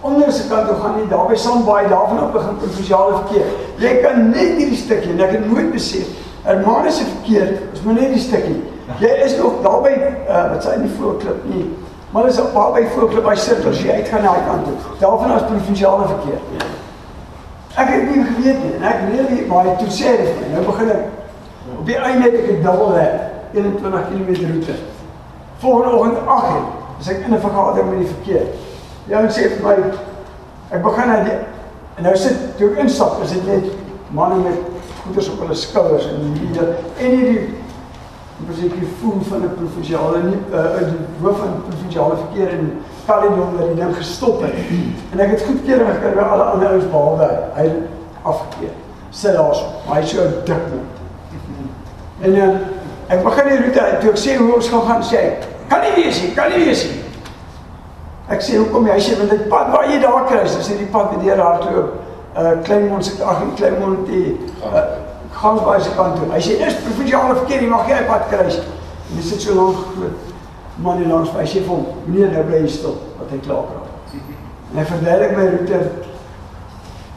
[0.07, 3.45] onder se kant toe gaan nie, daarby saam baie daarvan af begin provinsiale verkeer.
[3.81, 6.07] Jy kan net hierdie stukkie en ek het nooit besef
[6.45, 8.59] Hermanus se verkeer is maar net die stukkie.
[9.01, 11.65] Jy is nog daarby uh, wat sê nie voorklip nie.
[12.11, 14.95] Maar is op by voorklip by sirkel as jy uitgaan na daai kant toe.
[15.01, 16.67] Daarvan as provinsiale verkeer.
[17.77, 20.15] Ek het nie geweet nie en ek leer nie maar toe sê
[20.53, 24.75] nou begin ek op die einde het ek 'n dubbel lap 21 km roete.
[25.59, 28.47] Volgende oggend 8 is ek in 'n vergadering met die verkeer.
[29.07, 29.75] Ja, en sê vir my
[30.69, 31.21] ek begin nou
[31.97, 33.63] en nou sit toe ek instap is dit net
[34.11, 34.57] manne met
[35.03, 37.47] goeders op hulle skouers en die en hierdie
[38.45, 42.81] was ek die voel van 'n provinsiale nie uh, die hoof van provinsiale verkeer in
[43.07, 44.53] Caledon wat die ding gestop het.
[45.11, 47.67] En ek het goedkeuring gekry by alle ander ouens behalwe hy
[48.21, 48.75] afgekeer.
[49.09, 51.01] Sit daarso, hy so dik mond.
[52.21, 52.49] En uh,
[53.07, 55.23] ek begin die roete toe ek sê hoe ons gaan gaan sê
[55.69, 57.01] kan nie wees nie, kan nie wees nie.
[58.27, 61.13] Ek sê hoekom jy sê want dit pad waar jy daar kry, dis die pad
[61.13, 61.93] wat deur hardloop.
[62.37, 64.83] Uh Kleinmond se ag in Kleinmond die uh,
[65.31, 66.31] gaan by sy kant toe.
[66.31, 68.33] Hy sê dis provinsiale verkeer, jy mag nie pad.
[68.37, 70.33] En dit sit so lank groot
[70.77, 71.41] man hier langs my.
[71.41, 74.17] Hy sê vir hom, meneer, nou bly jy stil, wat hy klaar praat.
[74.71, 75.79] En hy verduidelik my roete.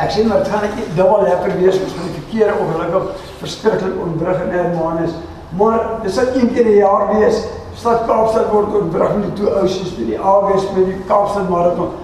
[0.01, 4.55] Ek sê maar gaan ek dubbel lekker wees van die verkeer ongelukkig verskriklik ontbrug in
[4.55, 5.17] Hermanus.
[5.61, 7.43] Maar dis sal een keer 'n jaar wees.
[7.77, 11.49] Stad Kaapstad word ontbrug met die twee ou sies met die AWS met die Kaapstad
[11.49, 11.95] marathon.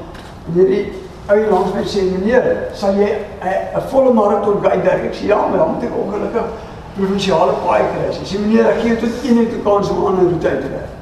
[0.47, 0.85] En hierdie
[1.27, 3.11] ou langs my sê meneer, sal jy
[3.43, 5.05] 'n volle marathon guide werk?
[5.05, 6.47] Ek sê ja, maar dan moet ek ongelukkig
[6.97, 8.13] provinsiale paai kry.
[8.13, 10.69] Sy sê meneer, ek gee tot een uur kans om 'n ander roete uit te
[10.69, 10.93] werk.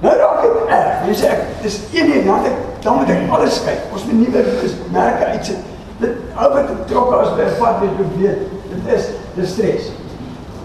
[0.00, 1.06] Nou raak dit erg.
[1.06, 3.80] Jy sê ek dis een uur, dan ek dan moet ek alles kyk.
[3.92, 4.44] Ons moet nuwe
[4.92, 5.56] merke uitsit.
[5.98, 8.38] Dit ou wat trok as by 'n pad wat jy weet,
[8.70, 9.90] dit is dis stres.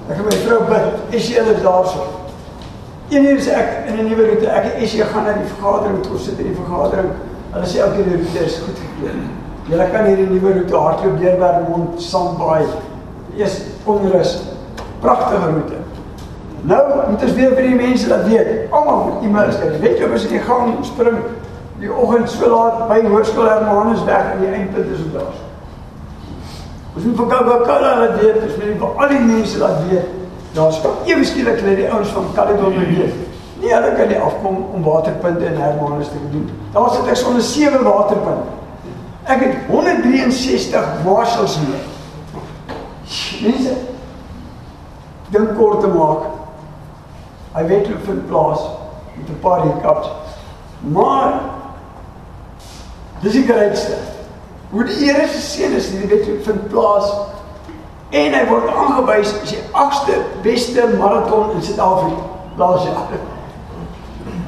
[0.09, 2.22] Ek het my vrou bid, is jy hulle daarso?
[3.09, 6.01] Een uur sê ek in 'n nuwe roete, ek is jy gaan na die vergadering
[6.03, 7.11] toe sit in die vergadering
[7.53, 9.25] Hulle sê elke die roete is goed gekleed.
[9.69, 12.65] Julle kan hierdie nuwe roete hardloop deur Wermond, Sandbaai.
[13.37, 14.31] Eers onrus.
[15.03, 15.81] Pragtige roete.
[16.63, 18.49] Nou moet ons weer vir die mense laat weet.
[18.73, 19.69] Almal moet e-mails kry.
[19.83, 21.19] Weet jy as jy gaan spring
[21.83, 25.39] die oggend so laat by Hoërskool Hermanus weg en die eindpunt is op daar.
[26.93, 30.22] Ons moet vir Coca-Cola laat weet, ons moet vir al die mense laat weet.
[30.53, 33.13] Daar's ewe skielik net die ouens van Caledon weet.
[33.61, 36.49] Nie hulle kan nie afkom om waterpunte in Hermanus te doen.
[36.73, 38.61] Daar sit ek sonder sewe waterpunte.
[39.23, 41.81] Ek het 163 marshals mee.
[43.43, 43.75] Mense
[45.33, 46.29] dink kort te maak.
[47.53, 48.61] Hy weet hoe vind plaas
[49.17, 50.09] met 'n paar hiccups.
[50.79, 51.39] Maar
[53.21, 53.97] dis die grootste.
[54.69, 57.09] Hoe die Here se seën is, jy weet hoe vind plaas
[58.13, 62.29] en hy word aangewys as die agste beste maraton in Suid-Afrika
[62.61, 63.15] laas jaar.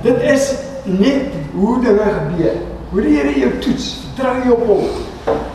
[0.06, 0.51] Dit is
[0.86, 2.60] net hoe dinge gebeur.
[2.91, 4.84] Hoe die Here jou toets, vertrou jy op hom.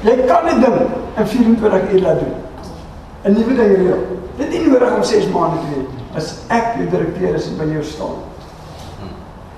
[0.03, 0.79] Jy kan 'n ding
[1.16, 2.35] in 24 uur laat doen.
[3.25, 4.03] 'n Nuwe ding reël.
[4.37, 7.57] Dit is nie nodig om 6 maande te doen as ek die direkteur is en
[7.57, 8.16] by jou staan.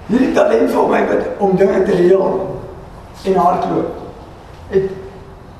[0.07, 2.59] Hierdie talent vir my wat om dinge te reël
[3.25, 3.91] en hardloop.
[4.69, 4.91] Het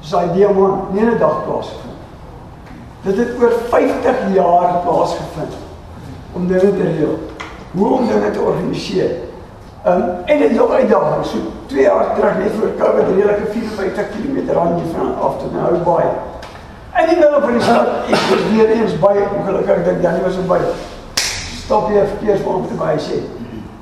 [0.01, 1.92] sy diamant nie 'n dag plaasgevind.
[3.03, 5.55] Dit het oor 50 jaar plaasgevind
[6.33, 7.19] om dinge te reël
[7.73, 9.11] hoe om dinge te organiseer.
[9.87, 11.25] Um, en dit is nog uitdaging.
[11.25, 15.53] So 2 jaar terug net voor Covid redelike 54 km aan die van af tot
[15.53, 16.13] nou baie.
[17.01, 20.23] In die middel van die stad, ek was weer eens by, ongelukkig ek dink Janie
[20.23, 20.61] was er by.
[21.65, 23.23] Stop hier verkeersbom te by sê.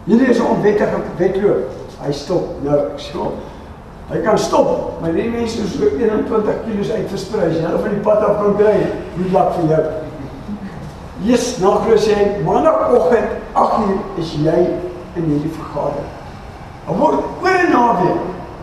[0.07, 1.69] Hierdie is 'n onwettige wedloop.
[2.01, 2.55] Hy stop.
[2.65, 3.29] Nou, ek sê.
[4.11, 7.47] Hy kan stop, maar die mense is so 21 kg uit versprei.
[7.47, 8.79] As jy hulle van die pad af kan kry,
[9.17, 9.83] nie lak vir jou.
[11.21, 14.57] Jesus, nou glo sê hy, maandagooggend 8uur is jy
[15.19, 16.11] in hierdie vergadering.
[16.87, 18.21] Dan word oor 'n naweek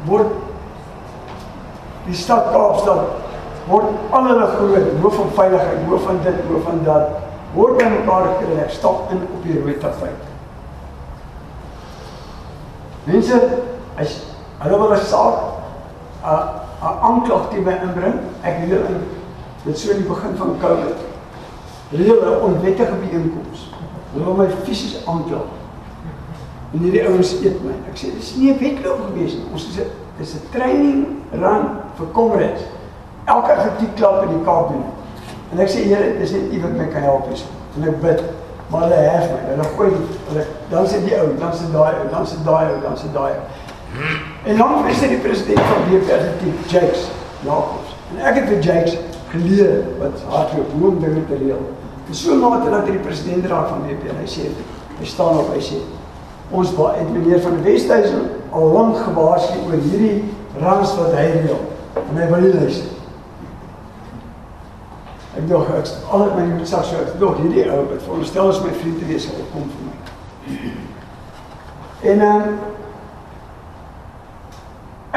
[0.07, 0.35] word
[2.07, 3.27] die stad Kaapstad
[3.67, 7.19] word al hulle groot hoof van veiligheid, hoof van dit, hoof van dat
[7.53, 8.59] word by mekaar gekry.
[8.63, 10.23] Ek stap in op die rooi tapijt.
[13.07, 13.39] Mense,
[13.99, 14.17] as
[14.59, 15.35] hulle wil 'n saak
[16.23, 19.03] 'n 'n aanklag teen my inbring, ek wil in
[19.65, 20.97] dit so in die begin van Covid.
[22.21, 23.71] 'n onwettige byeenkoms.
[24.13, 25.41] Hulle wil my fisies aankla.
[26.73, 27.75] En hierdie ouens eet my.
[27.89, 29.47] Ek sê dis nie 'n wedloop gewees nie.
[29.51, 31.65] Ons is 'n dis 'n training run
[31.97, 32.61] vir kongres.
[33.25, 34.83] Elke kritiek klap in die Kaap doen.
[35.51, 37.43] En ek sê Here, dis net U wat my kan help hier.
[37.77, 38.23] En ek bid,
[38.67, 39.41] maar hulle hef my.
[39.49, 39.91] Hulle gooi
[40.27, 43.11] hulle dan sê die ou, dan sê daai ou, dan sê daai ou, dan sê
[43.13, 43.43] daai ou.
[44.43, 47.07] En dan is dit die president van die universiteit, Jakes
[47.43, 47.95] Jacobs.
[48.13, 48.97] En ek het vir Jakes
[49.31, 51.63] geleer wat hardloop hoe om dinge te reël.
[52.07, 54.47] En so mate dat die president raak van WP en hy sê
[54.97, 55.81] hy staan op hy sê
[56.55, 60.23] ons wa het meneer van die Wesduisen al lank gewaarsku oor hierdie
[60.61, 61.59] rans wat hy reël.
[62.07, 62.93] En hy wil luister.
[65.35, 68.63] Ek dink ek al het my sê so ek dink hierdie ou wat veronderstel is
[68.63, 69.95] my vriend te wees, hy kom vir my.
[72.13, 72.47] En um,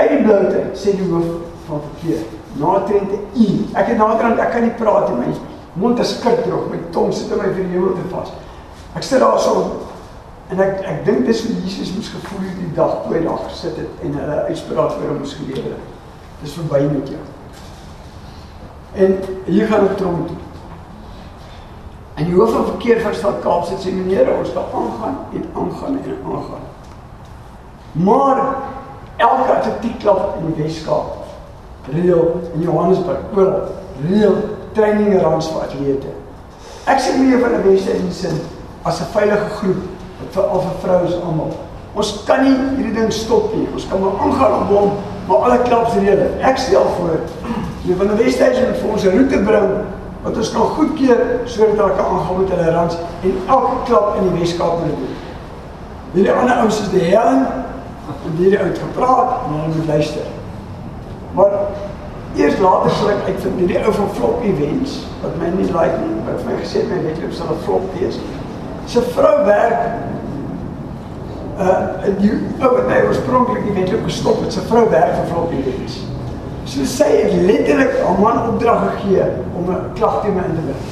[0.01, 1.29] uit die bloute sê die hoof
[1.69, 2.25] van verkeer,
[2.61, 3.47] natrente u.
[3.77, 7.13] Ek het naderhand ek kan nie praat nie, my mond is skit droog, my tong
[7.15, 8.33] sit in my verneem te vas.
[8.99, 9.67] Ek sit daar so
[10.51, 13.45] en ek ek dink dis hoe Jesus moes gevoel het die dag toe hy daar
[13.47, 15.99] gesit het en hulle uitspraak vir hom moes gelewer het.
[16.43, 17.25] Dis verby met jou.
[19.05, 20.41] En hier gaan ek tronk toe.
[22.21, 26.01] En die hoof van verkeer van stad Kaapstad sê meneer, ons gaan aangaan en aangaan
[26.03, 26.67] en aangaan.
[28.05, 28.41] Maar
[29.21, 31.29] elke atletiekklub in die Weskaap,
[31.93, 33.71] reël in Johannesburg, oral,
[34.09, 34.37] reël
[34.77, 36.13] training rands vir atlete.
[36.89, 38.41] Ek sê nie van 'n beste in sin
[38.85, 39.83] as 'n veilige groep
[40.31, 41.53] vir al vir vroue almal.
[41.95, 43.69] Ons kan nie hierdie ding stop nie.
[43.75, 44.91] Ons kan maar aangaan op hom,
[45.27, 46.39] maar alle klubs reël.
[46.41, 47.21] Ek stel voor
[47.85, 49.71] jy van die Wesduisen moet vir ons 'n roete bring
[50.23, 54.29] wat ons kan goedkeur sodat hulle kan aangaan met hulle rands en elke klub in
[54.29, 55.17] die Weskaap moet doen.
[56.13, 57.47] Hierdie ander ouens is die Helen
[58.27, 60.29] en hierdie ou het gepraat en hulle moet luister.
[61.35, 61.57] Maar
[62.37, 66.21] eers later sal ek uitvind hierdie ou van Flop Events wat my nie like nie,
[66.29, 68.21] wat my gesê het my wedloop sal 'n flop wees.
[68.87, 69.83] Sy vrou werk
[71.61, 75.27] uh en die ou wat my oorspronklik die wedloop gestop het, sy vrou werk vir
[75.33, 76.01] Flop Events.
[76.65, 80.63] So sy het letterlik 'n man opdrag gegee om 'n klag teen my in te
[80.63, 80.85] bring.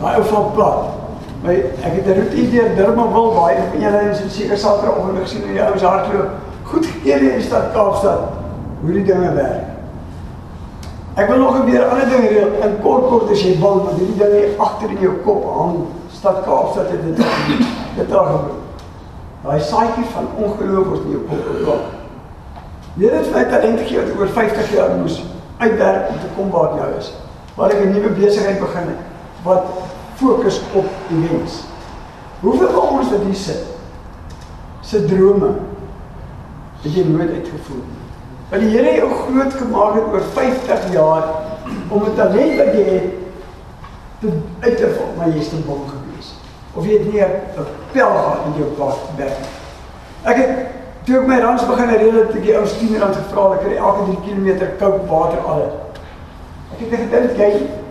[0.00, 1.01] Daai ou van plat.
[1.42, 5.52] My ek het 'n roete deur Durbanville baie van julle is seker Saterdagoggend gesien hoe
[5.52, 6.28] die ouens hardloop.
[6.62, 8.20] Goed gekeer in stad Kaapstad
[8.80, 9.64] hoe die dinge werk.
[11.14, 12.52] Ek wil nog 'n weer ander ding reël.
[12.62, 15.76] In kort kort as jy bang want hierdie ding hier agter in jou kop hang.
[16.12, 17.26] Stad Kaapstad het dit
[17.96, 18.60] dit al gebeur.
[19.42, 21.90] Daai saadjie van ongeloof word in jou kop geplaas.
[22.98, 25.24] Here het my talent gegee wat oor 50 jaar moes
[25.58, 27.14] uitwerk om te kom waar nou is.
[27.54, 29.10] Waar ek 'n nuwe besigheid begin het
[29.42, 29.62] wat
[30.14, 31.62] fokus op die wens.
[32.40, 33.68] Hoeveel van ons wat hier sit
[34.82, 35.52] se drome
[36.82, 38.00] het jy nooit uitgevoer nie?
[38.50, 41.28] Want die Here jou groot gemaak het oor 50 jaar
[41.88, 43.10] om 'n talent wat jy het
[44.20, 46.34] te uit te val, maar jy's te bang gewees.
[46.74, 47.30] Of jy het nie 'n
[47.92, 49.38] pel gehad in jou werk.
[50.22, 50.50] Ek het
[51.04, 53.76] toe ek my rans begin reël het, ek die ou 10 rand gevra, ek kry
[53.76, 55.62] elke 3 km koud water al.
[56.72, 57.81] Ek het gedink jy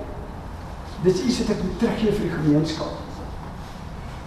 [1.04, 2.98] dit is iets wat ek moet teruggee vir die gemeenskap.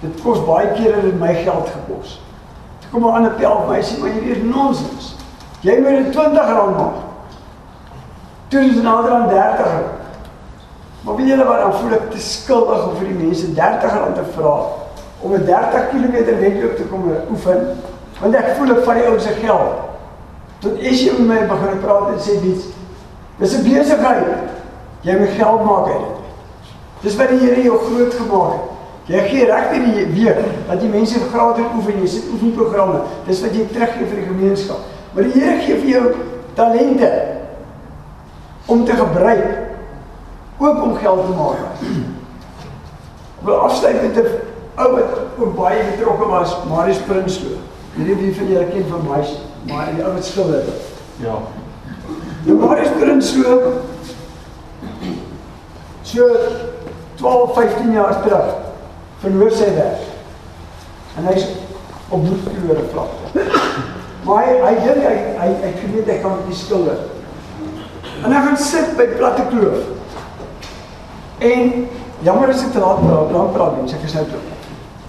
[0.00, 2.20] Dit kos baie kere in my geld gekos.
[2.80, 5.14] Toe kom 'n ander pel my sê maar hierdie is nonsens.
[5.60, 6.96] Jy moet dit 20 rand maak.
[8.48, 9.92] Toe is dit nader aan 30 rand.
[11.04, 14.14] Maar weet julle wat dan voel ek te skuldig om vir die mense 30 rand
[14.14, 14.54] te vra
[15.20, 17.78] om 'n 30 km wedloop te kom oefen
[18.20, 19.72] want ek voel ek vat die ou se geld.
[20.58, 22.64] Tot is jy met my begin praat en sê iets.
[23.38, 24.26] Dis 'n besigheid.
[25.00, 26.13] Jy moet geld maak uit dit.
[27.04, 28.70] Dis wat die Here jou groot gemaak het.
[29.04, 33.02] Jy gee reg in die week dat die mense gratis oefen, jy sit oefenprogramme.
[33.26, 34.86] Dis wat jy teruggee vir die gemeenskap.
[35.12, 36.04] Maar die Here gee vir jou
[36.56, 37.10] talente
[38.72, 39.44] om te gebruik
[40.58, 41.84] ook om geld te maak.
[41.84, 44.28] Ek wil afsluit met 'n
[44.80, 47.60] ou wat ook baie betrokke was, Marius Prinsloo.
[47.96, 49.38] Hierdie wie van julle ken van Marius,
[49.68, 50.64] maar die ou wat skilder.
[51.20, 51.36] Ja.
[52.44, 53.84] Die Marius Prinsloo
[56.04, 56.28] So
[57.24, 58.52] 12, 15 jaar terug
[59.24, 60.02] verloor sy werk.
[61.16, 61.46] En hy's
[62.12, 63.08] op bloedkleure vlak.
[64.24, 67.00] Maar hy hy dink hy hy hy geweet hy kan die skilder.
[68.24, 69.88] En hy gaan sit by platte kloof.
[71.44, 71.72] En
[72.24, 74.42] jammer as ek te laat praat, dan praat mense, ek is nou toe.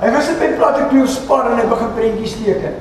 [0.01, 2.79] Hy gaan sit by platte kloof spar en hy begin prentjies teken.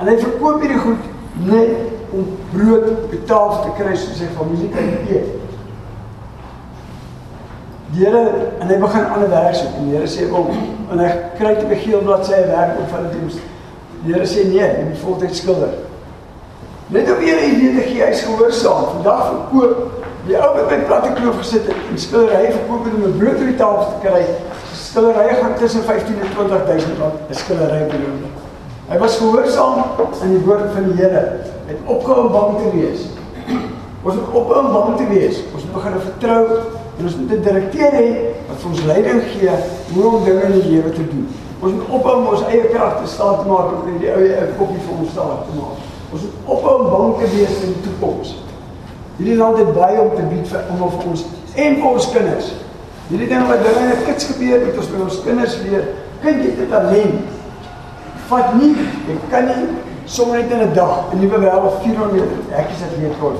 [0.00, 1.08] En hy verkoop hierdie goed
[1.48, 5.41] net om brood betaal te kry soos sy familie kan eet.
[7.92, 10.48] Die Here en hy begin ander werk soek en die Here sê hom
[10.92, 13.40] en hy kry te begeel bladsye werk op van die diens.
[14.04, 15.74] Die Here sê nee, jy moet voltyds skilder.
[16.92, 18.88] Net om weer 'n idee te gee, hy's gehoorsaam.
[18.96, 23.18] Vandag verkoop die ou wat by platte kloof gesit het en skildery verkoop om 'n
[23.18, 24.24] brood die tafel te kry.
[24.72, 28.24] Skilderye gaan tussen 15 en 20000 rand 'n skildery beloon.
[28.88, 29.84] Hy was gehoorsaam
[30.22, 31.40] aan die woord van die Here.
[31.66, 33.00] Het opgehou om bang te wees.
[34.02, 35.36] Ons moet ophou om bang te wees.
[35.54, 36.46] Ons moet begin vertrou
[36.98, 38.08] en ons moet 'n direkteur hê
[38.48, 39.50] wat vir ons leiding gee
[39.94, 41.28] hoe om dinge in die lewe te doen.
[41.60, 44.56] Ons moet ophou om ons eie krag te staan te maak en die ou 'n
[44.58, 45.78] koppie vir ons staan te maak.
[46.12, 48.34] Ons moet ophou om bang te wees vir die toekoms.
[49.16, 51.24] Hierdie land het baie om te bied vir almal vir ons
[51.54, 52.52] en vir ons kinders.
[53.08, 55.84] Hierdie ding wat dinge in 'n kits gebeur, moet ons by ons kinders leer.
[56.22, 57.20] Kind jy dit talent.
[58.28, 58.74] Vat nie,
[59.08, 59.68] jy kan nie
[60.04, 63.38] sommer net in 'n dag 'n nuwe wêreld 400 meter hekkies het leer kort.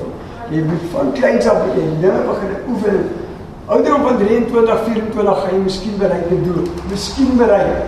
[0.49, 3.22] Jy moet van kleins af begin, dinge begin oefen.
[3.65, 6.65] Ouderdom van 23, 24 gaan jy miskien bereik te doen.
[6.89, 7.85] Miskien bereik.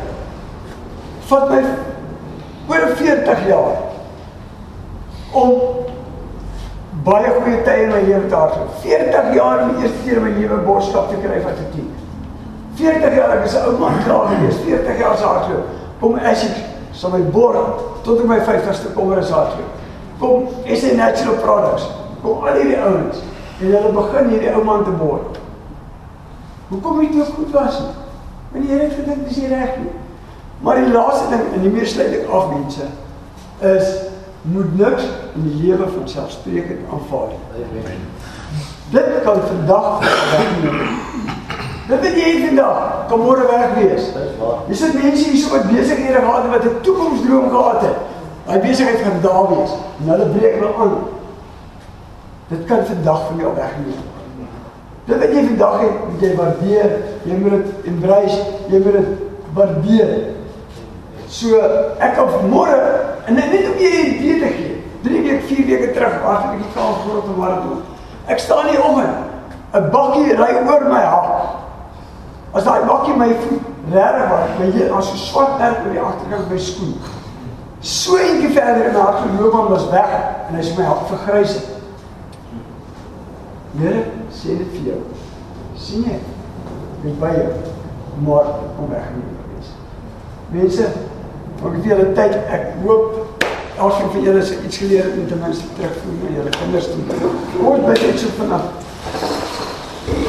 [1.27, 1.59] Vat my
[2.69, 3.81] oor 40 jaar
[5.35, 5.51] om
[7.03, 8.79] baie goeie tye in my lewe te hardloop.
[8.85, 11.91] 40 jaar om die eerste keer my lewe borststap te kry wat ek doen.
[12.79, 14.63] 40 jaar ek is 'n ou man klaar gewees.
[14.63, 15.67] 40 jaar se hardloop.
[15.99, 16.55] Kom as ek
[16.91, 17.55] sal my bor
[18.03, 19.71] tot op my 50ste kom is hardloop.
[20.19, 21.89] Kom, is hy natural products.
[22.21, 23.19] Kom al hierdie ouens
[23.59, 25.19] en hulle begin hierdie ou man te bor.
[26.75, 27.93] Hoekom het jy goed was nie?
[28.51, 29.93] Want die Here het gedink dis nie reg nie.
[30.59, 32.87] Maar die laaste ding en die meer sluit ek af mense
[33.63, 33.91] is
[34.51, 35.05] moet niks
[35.35, 37.95] in die lewe van selfsprekend aanvaar nie.
[38.91, 40.03] Dit kan vandag.
[41.85, 44.09] Dit weet jy vandag, kan môre weg wees.
[44.67, 47.97] Dis dit mense hier so wat besighede gehad het wat 'n toekomsdroom gehad het.
[48.45, 50.97] Daai besigheid gaan daar wees en hulle breek wel aan.
[52.47, 54.14] Dit kan vandag van jou wegneem.
[55.05, 56.93] Dit wat jy vandag het, moet jy waardeer,
[57.29, 58.39] jy moet dit embrace,
[58.71, 59.09] jy moet dit
[59.53, 60.13] waardeer.
[61.29, 61.59] So
[62.01, 62.79] ek kan môre
[63.25, 64.71] en net om jy 'n idee te gee.
[65.05, 67.81] 3 week, 4 weke terug hardloop ek die kaal voor op marathon.
[68.25, 71.61] Ek staan nie om 'n bakkie ry oor my hart.
[72.53, 75.99] As daai bakkie my voet regtig was, my hier as so swart net oor die
[76.01, 76.95] agterkant my skoen.
[77.79, 80.11] So eendag verder in my hart geloop hom was weg
[80.49, 81.74] en hy sê my hart vergrys het.
[83.79, 85.01] Here sê dit vir jou.
[85.77, 86.19] sien jy?
[87.05, 87.49] Ek by jou.
[88.25, 88.45] Maar
[88.77, 89.73] kom weg nie wees.
[90.51, 90.87] Mense,
[91.63, 93.45] Ek het julle tyd, ek hoop
[93.79, 97.29] elkeen van julle se iets geleer het om ten minste terugvoer na julle kinders toe.
[97.63, 98.83] Ons bid net so vanaand.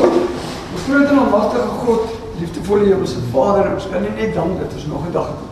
[0.06, 4.86] Ons groot en almagtige God, liefdevolle Hemelse Vader, ons kan nie net dank dat ons
[4.92, 5.44] nog 'n dag het.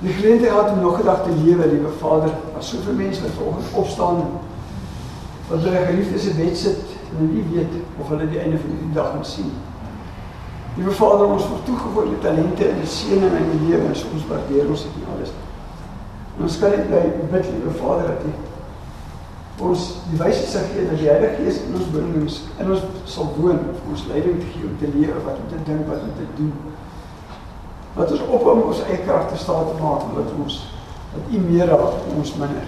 [0.00, 2.32] Die geleentheid gehad om nog 'n dag te lewe, liewe Vader.
[2.52, 4.16] Daar's soveel mense wat vanoggend opstaan
[5.48, 8.92] wat hulle geliefdes se bed sit en nie weet of hulle die einde van die
[8.94, 9.52] dag gaan sien.
[10.76, 14.82] Liewe Vader, ons word toegevoeg met talente en seëning in die lewe ons waardeer ons
[14.88, 15.32] dit nie alles.
[16.36, 18.34] En ons kan net by bid, liewe Vader, dat U
[19.64, 22.82] ons die wysheid sal gee dat die Heilige Gees in ons binne ons in ons
[23.08, 26.12] sal woon ons leiding te gee om te lewe, wat om te dink, wat om
[26.18, 26.50] te doen.
[27.96, 30.58] Wat ons op om ons eie krag te staan te maak, wat ons
[31.14, 32.66] dat U meer raak en ons minder.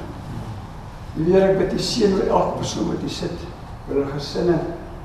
[1.19, 3.41] Here, ek bid U seën oor elke persoon wat hier sit,
[3.89, 4.59] oor hulle gesinne,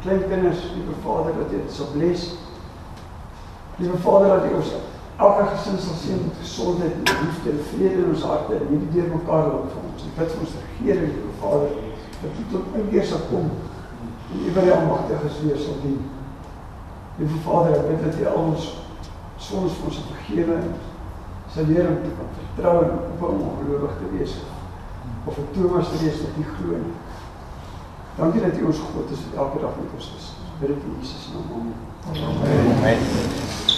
[0.03, 2.27] kleinkinders, liewe Vader, dat U dit sal bless.
[3.79, 4.69] Liewe Vader, dat U ons
[5.23, 8.91] elke gesin sal sien met gesondheid, met liefde en vrede in ons harte en nie
[8.93, 10.05] deur mekaar loop vir ons.
[10.11, 11.75] Ek bid vir ons regering, Liewe Vader,
[12.21, 16.01] dat U tot inkeer sal kom en U by die almagtiges weer sal dien.
[17.17, 18.73] Liewe Vader, ek bid dat U al ons
[19.41, 20.73] sondes vir ons vergewe en
[21.55, 24.43] sal leer om te kan vertrou en op om ongelowig te wees
[25.25, 26.95] of 'n Thomas wees wat nie glo nie.
[28.15, 30.25] Dankie dat U ons God is wat elke dag met ons is.
[30.59, 31.73] Bid dit in Jesus naam.
[32.09, 32.67] Amen.
[32.77, 33.73] Amen.